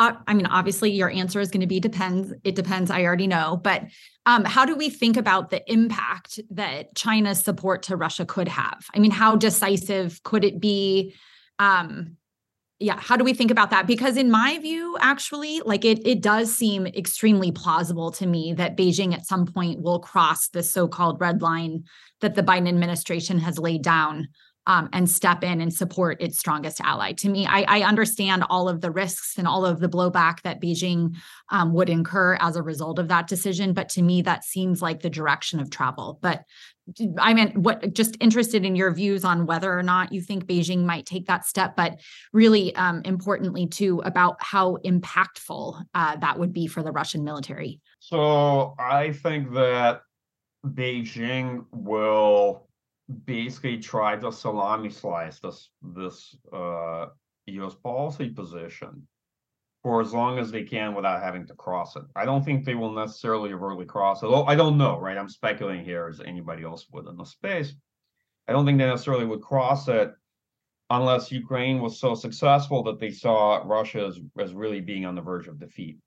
[0.00, 2.32] I mean, obviously, your answer is going to be depends.
[2.42, 2.90] It depends.
[2.90, 3.60] I already know.
[3.62, 3.84] But
[4.24, 8.86] um, how do we think about the impact that China's support to Russia could have?
[8.94, 11.14] I mean, how decisive could it be?
[11.58, 12.16] Um,
[12.80, 13.86] yeah, how do we think about that?
[13.86, 18.76] Because in my view, actually, like it, it does seem extremely plausible to me that
[18.76, 21.84] Beijing at some point will cross the so-called red line
[22.22, 24.28] that the Biden administration has laid down
[24.66, 27.12] um, and step in and support its strongest ally.
[27.14, 30.60] To me, I, I, understand all of the risks and all of the blowback that
[30.60, 31.16] Beijing
[31.48, 33.72] um, would incur as a result of that decision.
[33.72, 36.18] But to me, that seems like the direction of travel.
[36.20, 36.44] But
[37.18, 40.84] I mean, what just interested in your views on whether or not you think Beijing
[40.84, 42.00] might take that step, but
[42.32, 47.80] really um, importantly, too, about how impactful uh, that would be for the Russian military.
[48.00, 50.02] So I think that
[50.66, 52.68] Beijing will
[53.24, 57.06] basically try to salami slice this this uh,
[57.46, 57.74] U.S.
[57.74, 59.06] policy position
[59.82, 62.02] for as long as they can without having to cross it.
[62.14, 64.26] I don't think they will necessarily overtly cross it.
[64.26, 65.16] Although I don't know, right?
[65.16, 67.72] I'm speculating here as anybody else would in the space.
[68.46, 70.12] I don't think they necessarily would cross it
[70.90, 75.22] unless Ukraine was so successful that they saw Russia as, as really being on the
[75.22, 75.98] verge of defeat.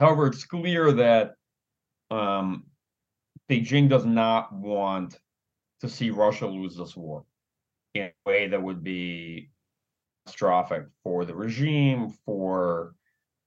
[0.00, 1.34] However, it's clear that
[2.10, 2.64] um,
[3.48, 5.18] Beijing does not want
[5.80, 7.24] to see Russia lose this war
[7.94, 9.50] in a way that would be
[10.24, 12.94] catastrophic for the regime, for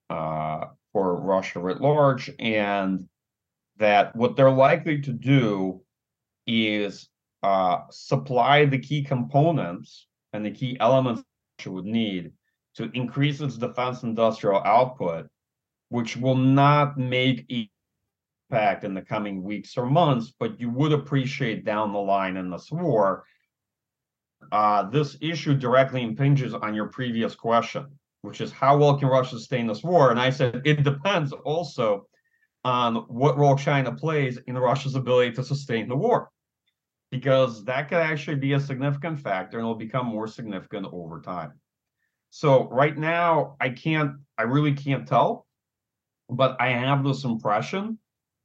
[0.10, 3.08] uh, for Russia at large, and
[3.78, 5.82] that what they're likely to do
[6.46, 7.10] is
[7.44, 11.24] uh, supply the key components and the key elements
[11.60, 12.32] Russia would need
[12.76, 15.28] to increase its defense industrial output,
[15.90, 17.70] which will not make
[18.50, 22.50] impact in the coming weeks or months, but you would appreciate down the line in
[22.50, 23.26] this war.
[24.52, 27.86] Uh, this issue directly impinges on your previous question,
[28.22, 30.12] which is how well can Russia sustain this war?
[30.12, 32.08] And I said it depends also
[32.64, 36.30] on what role China plays in Russia's ability to sustain the war,
[37.12, 41.54] because that could actually be a significant factor and will become more significant over time.
[42.30, 45.48] So right now, I can't, I really can't tell,
[46.30, 48.00] but I have this impression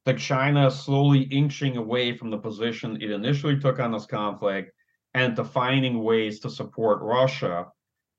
[0.05, 4.72] that China is slowly inching away from the position it initially took on this conflict
[5.14, 7.66] and to finding ways to support Russia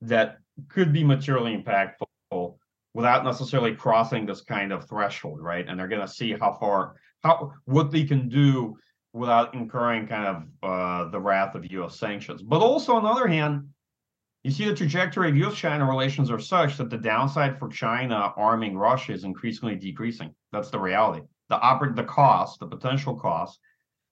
[0.01, 0.37] that
[0.69, 2.55] could be materially impactful
[2.93, 5.67] without necessarily crossing this kind of threshold, right?
[5.67, 8.77] And they're going to see how far, how what they can do
[9.13, 11.97] without incurring kind of uh, the wrath of U.S.
[11.97, 12.41] sanctions.
[12.41, 13.69] But also, on the other hand,
[14.43, 18.77] you see the trajectory of U.S.-China relations are such that the downside for China arming
[18.77, 20.33] Russia is increasingly decreasing.
[20.51, 23.59] That's the reality the oper- the cost, the potential cost,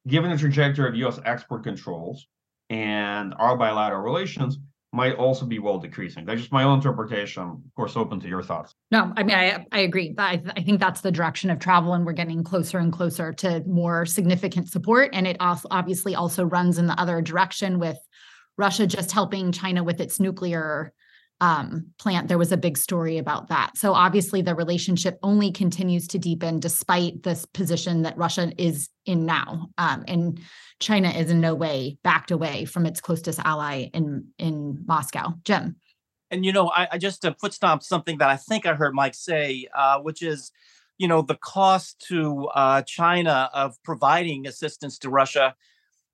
[0.08, 1.20] given the trajectory of U.S.
[1.26, 2.28] export controls
[2.72, 4.58] and our bilateral relations,
[4.94, 6.26] might also be well decreasing.
[6.26, 7.44] That's just my own interpretation.
[7.44, 8.76] Of course, open to your thoughts.
[8.92, 10.14] No, I mean, I, I agree.
[10.18, 13.64] I, I think that's the direction of travel, and we're getting closer and closer to
[13.66, 15.10] more significant support.
[15.14, 17.98] And it also obviously also runs in the other direction with
[18.58, 20.94] Russia just helping China with its nuclear
[21.42, 23.76] um, plant, there was a big story about that.
[23.76, 29.26] So obviously, the relationship only continues to deepen despite this position that Russia is in
[29.26, 30.40] now, um, and
[30.80, 35.34] China is in no way backed away from its closest ally in in Moscow.
[35.44, 35.78] Jim.
[36.30, 38.94] And you know, I, I just uh, foot stomp something that I think I heard
[38.94, 40.52] Mike say, uh, which is,
[41.00, 45.56] you know, the cost to uh, China of providing assistance to Russia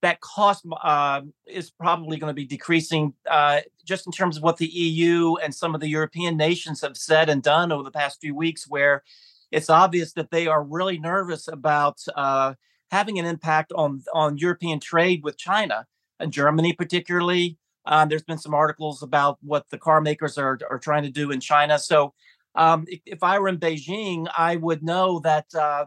[0.02, 4.58] that cost uh, is probably going to be decreasing uh, just in terms of what
[4.58, 8.22] the EU and some of the European nations have said and done over the past
[8.22, 9.04] few weeks, where
[9.52, 12.54] it's obvious that they are really nervous about uh,
[12.92, 15.86] having an impact on on European trade with China
[16.20, 17.58] and Germany, particularly.
[17.86, 21.32] Uh, there's been some articles about what the car makers are are trying to do
[21.32, 21.80] in China.
[21.80, 22.14] So.
[22.56, 25.86] Um, if, if, I were in Beijing, I would know that uh,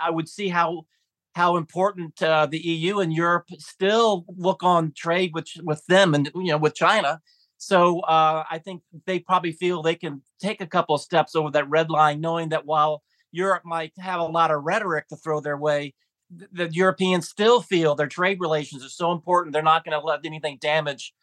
[0.00, 0.86] I would see how
[1.34, 6.30] how important uh, the EU and Europe still look on trade with with them and
[6.34, 7.20] you know with China.
[7.58, 11.50] So uh, I think they probably feel they can take a couple of steps over
[11.52, 15.40] that red line, knowing that while Europe might have a lot of rhetoric to throw
[15.40, 15.94] their way,
[16.52, 19.52] the Europeans still feel their trade relations are so important.
[19.52, 21.14] They're not going to let anything damage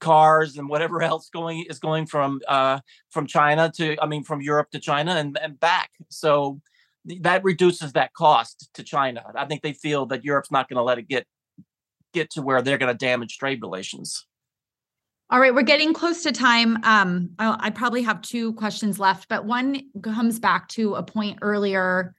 [0.00, 4.40] cars and whatever else going is going from uh, from China to I mean from
[4.40, 5.90] Europe to China and, and back.
[6.08, 6.60] So
[7.20, 9.24] that reduces that cost to China.
[9.34, 11.26] I think they feel that Europe's not going to let it get
[12.12, 14.26] get to where they're going to damage trade relations.
[15.28, 16.78] All right, we're getting close to time.
[16.84, 21.38] Um, I, I probably have two questions left, but one comes back to a point
[21.42, 22.14] earlier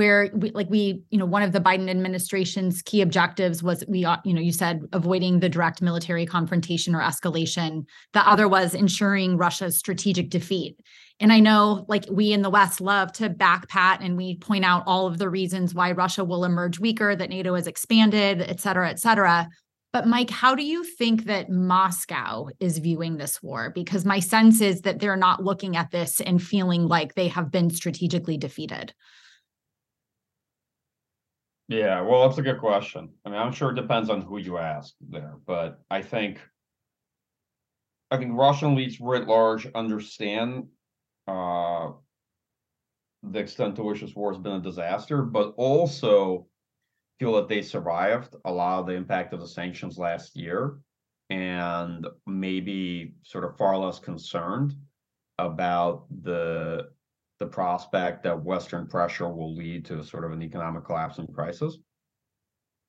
[0.00, 4.02] where we like we you know one of the biden administration's key objectives was we
[4.02, 7.84] uh, you know you said avoiding the direct military confrontation or escalation.
[8.14, 10.80] The other was ensuring russia's strategic defeat.
[11.20, 14.84] And i know like we in the west love to backpat and we point out
[14.86, 18.88] all of the reasons why russia will emerge weaker that nato has expanded et cetera
[18.88, 19.50] et cetera.
[19.92, 23.70] But mike how do you think that moscow is viewing this war?
[23.74, 27.50] Because my sense is that they're not looking at this and feeling like they have
[27.50, 28.94] been strategically defeated
[31.70, 33.10] Yeah, well, that's a good question.
[33.24, 36.40] I mean, I'm sure it depends on who you ask there, but I think
[38.10, 40.66] I think Russian elites writ large understand
[41.28, 41.92] uh
[43.22, 46.48] the extent to which this war has been a disaster, but also
[47.20, 50.80] feel that they survived a lot of the impact of the sanctions last year
[51.28, 54.74] and maybe sort of far less concerned
[55.38, 56.90] about the
[57.40, 61.78] the prospect that Western pressure will lead to sort of an economic collapse and crisis.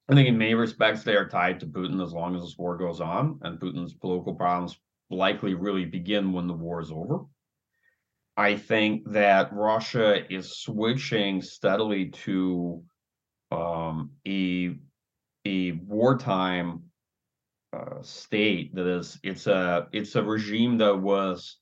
[0.10, 2.78] I think in many respects they are tied to Putin as long as this war
[2.78, 4.78] goes on, and Putin's political problems
[5.10, 7.22] likely really begin when the war is over.
[8.36, 12.84] I think that Russia is switching steadily to
[13.52, 14.76] um, a
[15.46, 16.84] a wartime
[17.74, 21.58] uh, state that is it's a it's a regime that was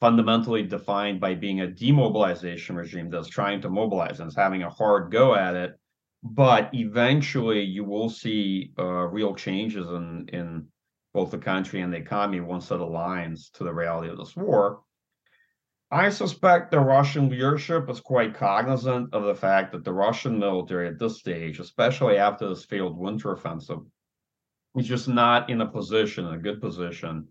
[0.00, 4.70] fundamentally defined by being a demobilization regime that's trying to mobilize and is having a
[4.70, 5.78] hard go at it.
[6.22, 10.66] But eventually, you will see uh, real changes in in
[11.12, 14.82] both the country and the economy once it aligns to the reality of this war.
[15.90, 20.86] I suspect the Russian leadership is quite cognizant of the fact that the Russian military
[20.86, 23.80] at this stage, especially after this failed winter offensive,
[24.76, 27.26] is just not in a position, a good position,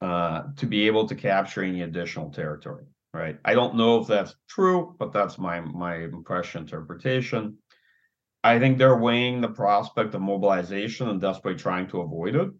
[0.00, 2.84] uh, to be able to capture any additional territory.
[3.14, 3.38] Right.
[3.44, 7.56] I don't know if that's true, but that's my my impression interpretation.
[8.44, 12.50] I think they're weighing the prospect of mobilization and desperately trying to avoid it.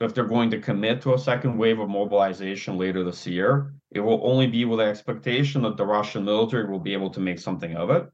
[0.00, 4.00] If they're going to commit to a second wave of mobilization later this year, it
[4.00, 7.38] will only be with the expectation that the Russian military will be able to make
[7.38, 8.08] something of it.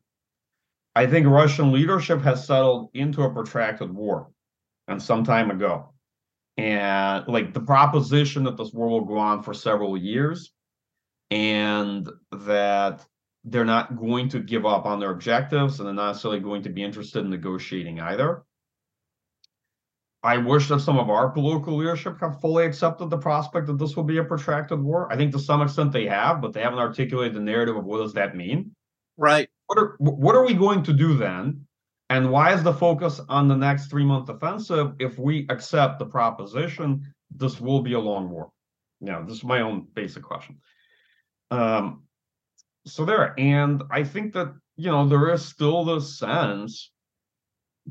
[0.94, 4.30] I think Russian leadership has settled into a protracted war
[4.88, 5.92] and some time ago
[6.60, 10.52] and like the proposition that this war will go on for several years
[11.30, 13.06] and that
[13.44, 16.68] they're not going to give up on their objectives and they're not necessarily going to
[16.68, 18.42] be interested in negotiating either.
[20.22, 23.96] I wish that some of our political leadership have fully accepted the prospect that this
[23.96, 25.10] will be a protracted war.
[25.10, 28.02] I think to some extent they have, but they haven't articulated the narrative of what
[28.02, 28.72] does that mean.
[29.16, 29.48] Right.
[29.66, 31.64] What are what are we going to do then
[32.10, 36.04] and why is the focus on the next three month offensive if we accept the
[36.04, 38.50] proposition this will be a long war?
[39.00, 40.58] Know, this is my own basic question.
[41.52, 42.02] Um,
[42.84, 46.90] so there, and I think that you know there is still the sense,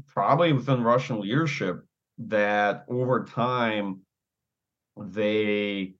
[0.07, 1.81] probably within Russian leadership,
[2.19, 4.01] that over time
[4.97, 5.93] they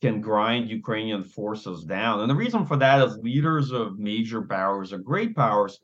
[0.00, 2.20] can grind Ukrainian forces down.
[2.20, 5.80] And the reason for that is leaders of major powers or great powers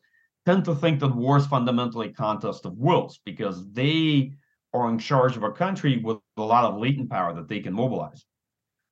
[0.46, 4.32] tend to think that war is fundamentally a contest of wills because they
[4.74, 7.74] are in charge of a country with a lot of latent power that they can
[7.74, 8.24] mobilize.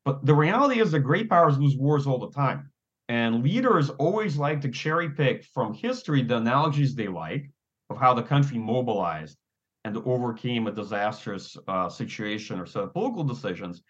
[0.05, 2.71] But the reality is that great powers lose wars all the time.
[3.09, 7.51] And leaders always like to cherry pick from history the analogies they like
[7.89, 9.37] of how the country mobilized
[9.85, 13.83] and overcame a disastrous uh, situation or set of political decisions.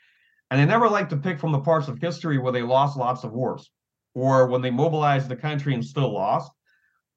[0.51, 3.25] And they never like to pick from the parts of history where they lost lots
[3.25, 3.71] of wars
[4.15, 6.51] or when they mobilized the country and still lost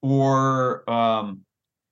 [0.04, 1.42] or um,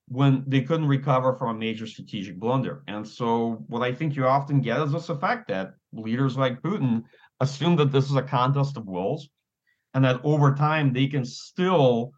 [0.10, 2.84] when they couldn't recover from a major strategic blunder.
[2.88, 7.04] And so, what I think you often get is this effect that leaders like Putin
[7.40, 9.30] assume that this is a contest of wills,
[9.94, 12.12] and that over time they can still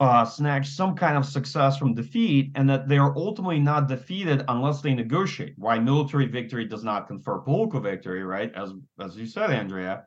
[0.00, 4.44] uh, snatch some kind of success from defeat, and that they are ultimately not defeated
[4.48, 5.54] unless they negotiate.
[5.56, 8.52] Why military victory does not confer political victory, right?
[8.56, 10.04] As as you said, Andrea,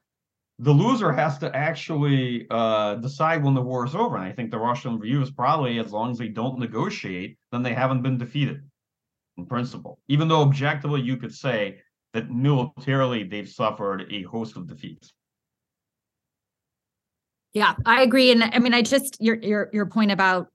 [0.60, 4.18] the loser has to actually uh, decide when the war is over.
[4.18, 7.64] And I think the Russian view is probably as long as they don't negotiate, then
[7.64, 8.62] they haven't been defeated
[9.38, 9.99] in principle.
[10.10, 11.80] Even though objectively you could say
[12.14, 15.14] that militarily they've suffered a host of defeats.
[17.53, 18.32] Yeah, I agree.
[18.32, 20.47] And I mean, I just your your your point about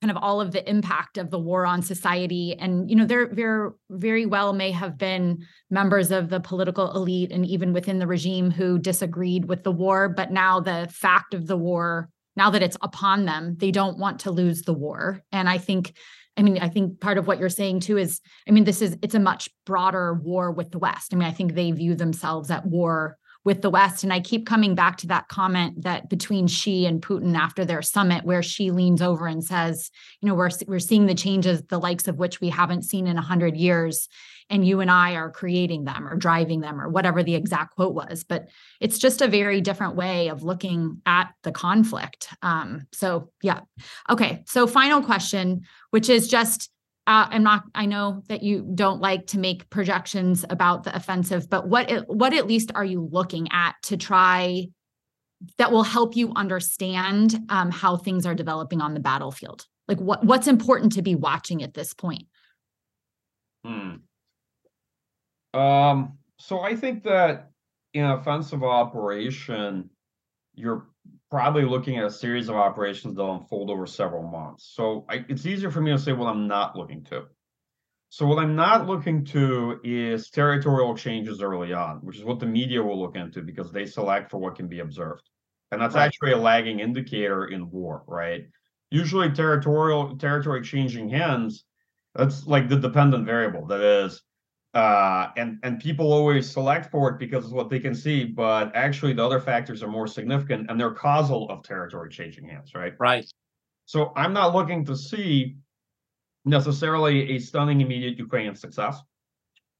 [0.00, 2.56] kind of all of the impact of the war on society.
[2.58, 7.32] And you know there very very well may have been members of the political elite
[7.32, 10.08] and even within the regime who disagreed with the war.
[10.08, 14.20] But now the fact of the war now that it's upon them they don't want
[14.20, 15.20] to lose the war.
[15.32, 15.94] And i think
[16.36, 18.96] I mean, I think part of what you're saying too is, I mean, this is
[19.02, 21.12] it's a much broader war with the West.
[21.12, 24.04] I mean, I think they view themselves at war with the West.
[24.04, 27.82] And I keep coming back to that comment that between Xi and Putin after their
[27.82, 31.78] summit, where Xi leans over and says, you know, we're we're seeing the changes, the
[31.78, 34.08] likes of which we haven't seen in a hundred years,
[34.50, 37.94] and you and I are creating them or driving them or whatever the exact quote
[37.94, 38.24] was.
[38.24, 38.48] But
[38.80, 42.28] it's just a very different way of looking at the conflict.
[42.42, 43.60] Um, so yeah,
[44.10, 44.42] okay.
[44.46, 46.70] So final question, which is just
[47.10, 47.64] uh, I'm not.
[47.74, 52.32] I know that you don't like to make projections about the offensive, but what what
[52.32, 54.66] at least are you looking at to try
[55.58, 59.66] that will help you understand um, how things are developing on the battlefield?
[59.88, 62.28] Like what what's important to be watching at this point?
[63.64, 63.94] Hmm.
[65.52, 66.18] Um.
[66.38, 67.50] So I think that
[67.92, 69.90] in offensive operation,
[70.60, 70.86] you're
[71.30, 74.72] probably looking at a series of operations that'll unfold over several months.
[74.74, 77.26] So I, it's easier for me to say what I'm not looking to.
[78.10, 82.46] So what I'm not looking to is territorial changes early on, which is what the
[82.46, 85.22] media will look into because they select for what can be observed.
[85.70, 86.06] And that's right.
[86.06, 88.48] actually a lagging indicator in war, right?
[88.90, 91.64] Usually territorial territory changing hands,
[92.16, 93.66] that's like the dependent variable.
[93.66, 94.20] That is,
[94.74, 98.74] uh, and and people always select for it because it's what they can see, but
[98.74, 102.94] actually the other factors are more significant and they're causal of territory changing hands, right?
[102.98, 103.28] Right.
[103.86, 105.56] So I'm not looking to see
[106.44, 109.00] necessarily a stunning immediate Ukrainian success.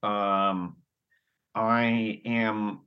[0.02, 0.76] Um,
[1.54, 2.80] I am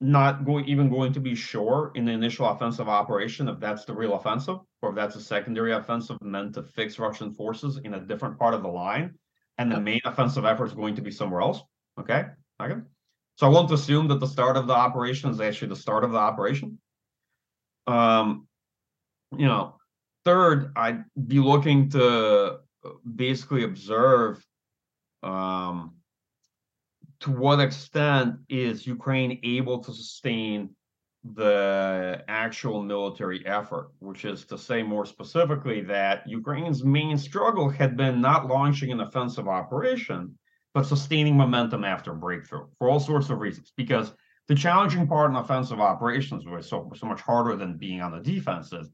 [0.00, 3.94] not going even going to be sure in the initial offensive operation if that's the
[3.94, 8.00] real offensive or if that's a secondary offensive meant to fix Russian forces in a
[8.00, 9.14] different part of the line
[9.58, 11.60] and the main offensive effort is going to be somewhere else.
[11.98, 12.26] Okay.
[12.60, 12.80] Okay.
[13.36, 16.12] So I won't assume that the start of the operation is actually the start of
[16.12, 16.78] the operation.
[17.86, 18.48] Um,
[19.36, 19.76] you know,
[20.24, 22.60] third, I'd be looking to
[23.14, 24.44] basically observe
[25.22, 25.96] um,
[27.20, 30.70] to what extent is Ukraine able to sustain
[31.34, 37.96] the actual military effort, which is to say more specifically that Ukraine's main struggle had
[37.96, 40.38] been not launching an offensive operation,
[40.74, 43.72] but sustaining momentum after breakthrough for all sorts of reasons.
[43.76, 44.12] Because
[44.46, 48.20] the challenging part in offensive operations was so, so much harder than being on the
[48.20, 48.86] defensive.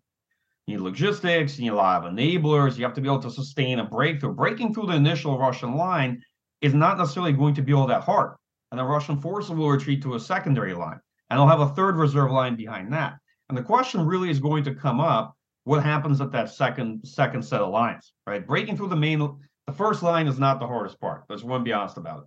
[0.67, 3.31] You need logistics, you need a lot of enablers, you have to be able to
[3.31, 4.33] sustain a breakthrough.
[4.33, 6.23] Breaking through the initial Russian line
[6.61, 8.37] is not necessarily going to be all that hard.
[8.71, 11.01] And the Russian forces will retreat to a secondary line
[11.33, 13.15] and they'll have a third reserve line behind that.
[13.49, 17.43] And the question really is going to come up: what happens at that second second
[17.43, 18.47] set of lines, right?
[18.47, 19.19] Breaking through the main,
[19.67, 21.25] the first line is not the hardest part.
[21.31, 22.25] Let's one be honest about it.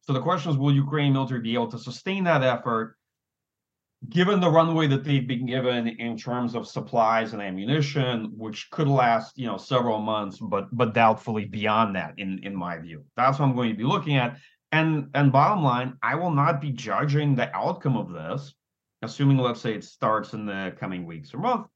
[0.00, 2.96] So the question is, will Ukraine military be able to sustain that effort,
[4.10, 8.88] given the runway that they've been given in terms of supplies and ammunition, which could
[8.88, 13.04] last, you know, several months, but but doubtfully beyond that, in in my view.
[13.16, 14.38] That's what I'm going to be looking at.
[14.74, 18.52] And and bottom line, I will not be judging the outcome of this,
[19.02, 21.68] assuming let's say it starts in the coming weeks or month.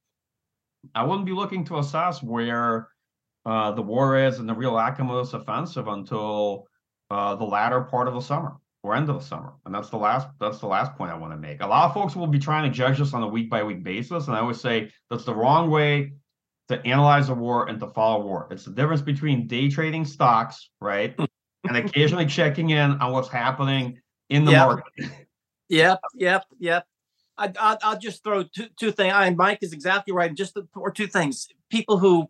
[0.96, 2.88] I wouldn't be looking to assess where
[3.46, 6.66] uh, the war is and the real outcome of this offensive until
[7.09, 9.53] uh, the latter part of the summer or end of the summer.
[9.64, 11.62] And that's the last that's the last point I want to make.
[11.62, 13.84] A lot of folks will be trying to judge this on a week by week
[13.84, 16.14] basis, and I always say that's the wrong way
[16.66, 18.49] to analyze a war and to follow war.
[18.51, 21.16] It's the difference between day trading stocks, right?
[21.68, 24.66] And occasionally checking in on what's happening in the yep.
[24.66, 25.10] market.
[25.68, 26.86] Yep, yep, yep.
[27.36, 29.12] I, I, I'll just throw two two things.
[29.14, 30.34] I, Mike is exactly right.
[30.34, 31.48] Just the, or two things.
[31.70, 32.28] People who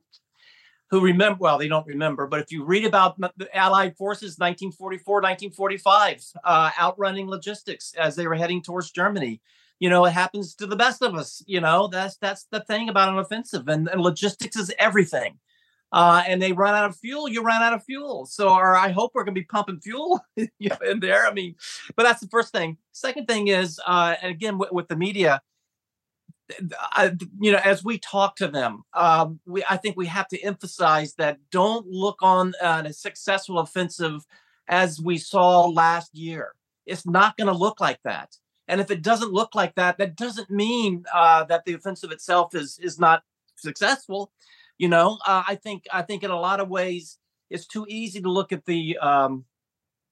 [0.91, 5.17] who remember well they don't remember but if you read about the allied forces 1944
[5.17, 9.41] 1945 uh, outrunning logistics as they were heading towards germany
[9.81, 12.89] you know it happens to the best of us you know that's that's the thing
[12.89, 15.39] about an offensive and, and logistics is everything
[15.93, 18.27] uh, and they run out of fuel, you run out of fuel.
[18.27, 21.27] So, I hope we're going to be pumping fuel in there.
[21.27, 21.55] I mean,
[21.97, 22.77] but that's the first thing.
[22.93, 25.41] Second thing is, uh, and again with, with the media,
[26.93, 30.41] I, you know, as we talk to them, um, we I think we have to
[30.41, 34.27] emphasize that don't look on uh, a successful offensive
[34.67, 36.55] as we saw last year.
[36.87, 38.37] It's not going to look like that.
[38.67, 42.55] And if it doesn't look like that, that doesn't mean uh, that the offensive itself
[42.55, 43.23] is is not
[43.57, 44.33] successful.
[44.79, 47.19] You know, uh, I think I think in a lot of ways
[47.51, 49.45] it's too easy to look at the um,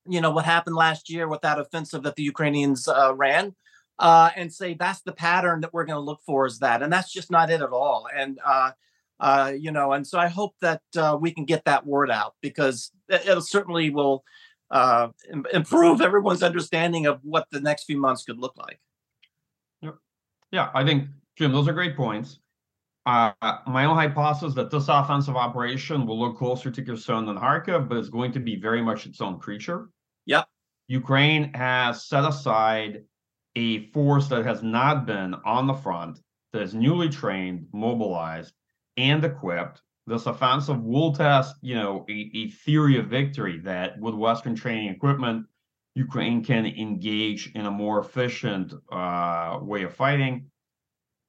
[0.07, 3.55] you know what happened last year with that offensive that the Ukrainians uh, ran
[3.99, 6.93] uh, and say that's the pattern that we're going to look for is that, and
[6.93, 8.07] that's just not it at all.
[8.15, 8.73] And uh,
[9.19, 12.35] uh, you know, and so I hope that uh, we can get that word out
[12.43, 14.25] because it, certainly will
[14.71, 15.09] uh,
[15.53, 18.81] improve everyone's understanding of what the next few months could look like.
[20.53, 22.39] Yeah, I think Jim, those are great points.
[23.07, 23.33] Uh,
[23.69, 27.99] my own hypothesis that this offensive operation will look closer to Kherson than Kharkiv, but
[27.99, 29.91] it's going to be very much its own creature.
[30.27, 30.49] Yep.
[30.89, 33.05] Ukraine has set aside
[33.55, 36.19] a force that has not been on the front,
[36.53, 38.53] that is newly trained, mobilized,
[38.97, 39.83] and equipped.
[40.09, 44.89] This offensive will test, you know, a, a theory of victory that with Western training
[44.89, 45.47] equipment,
[45.95, 50.51] Ukraine can engage in a more efficient uh, way of fighting.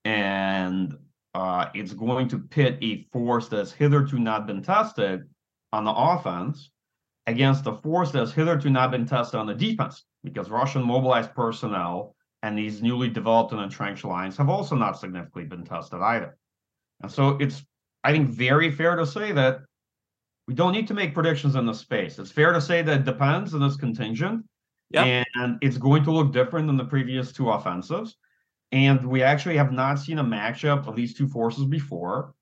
[0.05, 0.95] And
[1.38, 5.21] uh, it's going to pit a force that's hitherto not been tested
[5.71, 6.71] on the offense
[7.27, 12.15] against a force that's hitherto not been tested on the defense, because Russian mobilized personnel
[12.41, 16.38] and these newly developed and entrenched lines have also not significantly been tested either.
[17.01, 17.63] And so it's,
[18.03, 19.61] I think, very fair to say that
[20.47, 22.17] we don't need to make predictions in this space.
[22.17, 24.43] It's fair to say that it depends and it's contingent.
[24.91, 25.25] Yep.
[25.35, 28.15] And it's going to look different than the previous two offensives.
[28.72, 32.34] And we actually have not seen a matchup of these two forces before.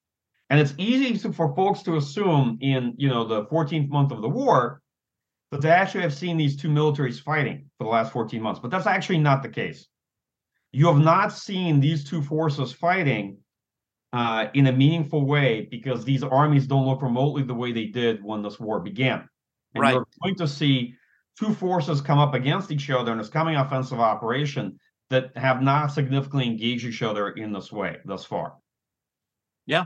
[0.49, 4.21] And it's easy to, for folks to assume in you know the 14th month of
[4.21, 4.81] the war
[5.51, 8.71] that they actually have seen these two militaries fighting for the last 14 months, but
[8.71, 9.87] that's actually not the case.
[10.71, 13.37] You have not seen these two forces fighting
[14.11, 18.23] uh, in a meaningful way because these armies don't look remotely the way they did
[18.23, 19.27] when this war began.
[19.73, 19.93] And right.
[19.93, 20.95] you're going to see
[21.39, 25.87] two forces come up against each other in this coming offensive operation that have not
[25.87, 28.55] significantly engaged each other in this way thus far.
[29.65, 29.85] Yeah.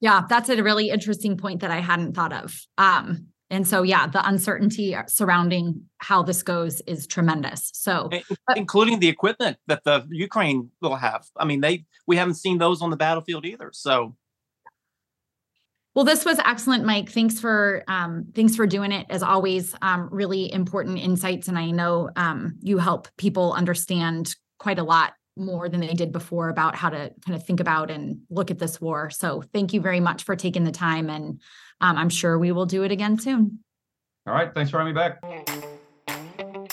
[0.00, 2.54] Yeah, that's a really interesting point that I hadn't thought of.
[2.76, 7.70] Um, and so, yeah, the uncertainty surrounding how this goes is tremendous.
[7.74, 8.10] So,
[8.56, 11.26] including the equipment that the Ukraine will have.
[11.36, 13.70] I mean, they we haven't seen those on the battlefield either.
[13.72, 14.16] So,
[15.94, 17.10] well, this was excellent, Mike.
[17.10, 19.74] Thanks for um, thanks for doing it as always.
[19.80, 25.12] Um, really important insights, and I know um, you help people understand quite a lot
[25.36, 28.58] more than they did before about how to kind of think about and look at
[28.58, 29.10] this war.
[29.10, 31.40] So, thank you very much for taking the time, and
[31.80, 33.60] um, I'm sure we will do it again soon.
[34.26, 35.20] All right, thanks for having me back.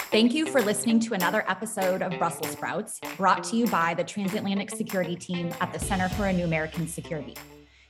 [0.10, 4.04] Thank you for listening to another episode of Brussels Sprouts, brought to you by the
[4.04, 7.36] Transatlantic Security Team at the Center for a New American Security.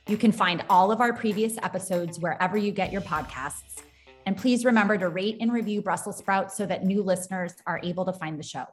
[0.08, 3.82] You can find all of our previous episodes wherever you get your podcasts.
[4.26, 8.04] And please remember to rate and review Brussels sprouts so that new listeners are able
[8.06, 8.66] to find the show.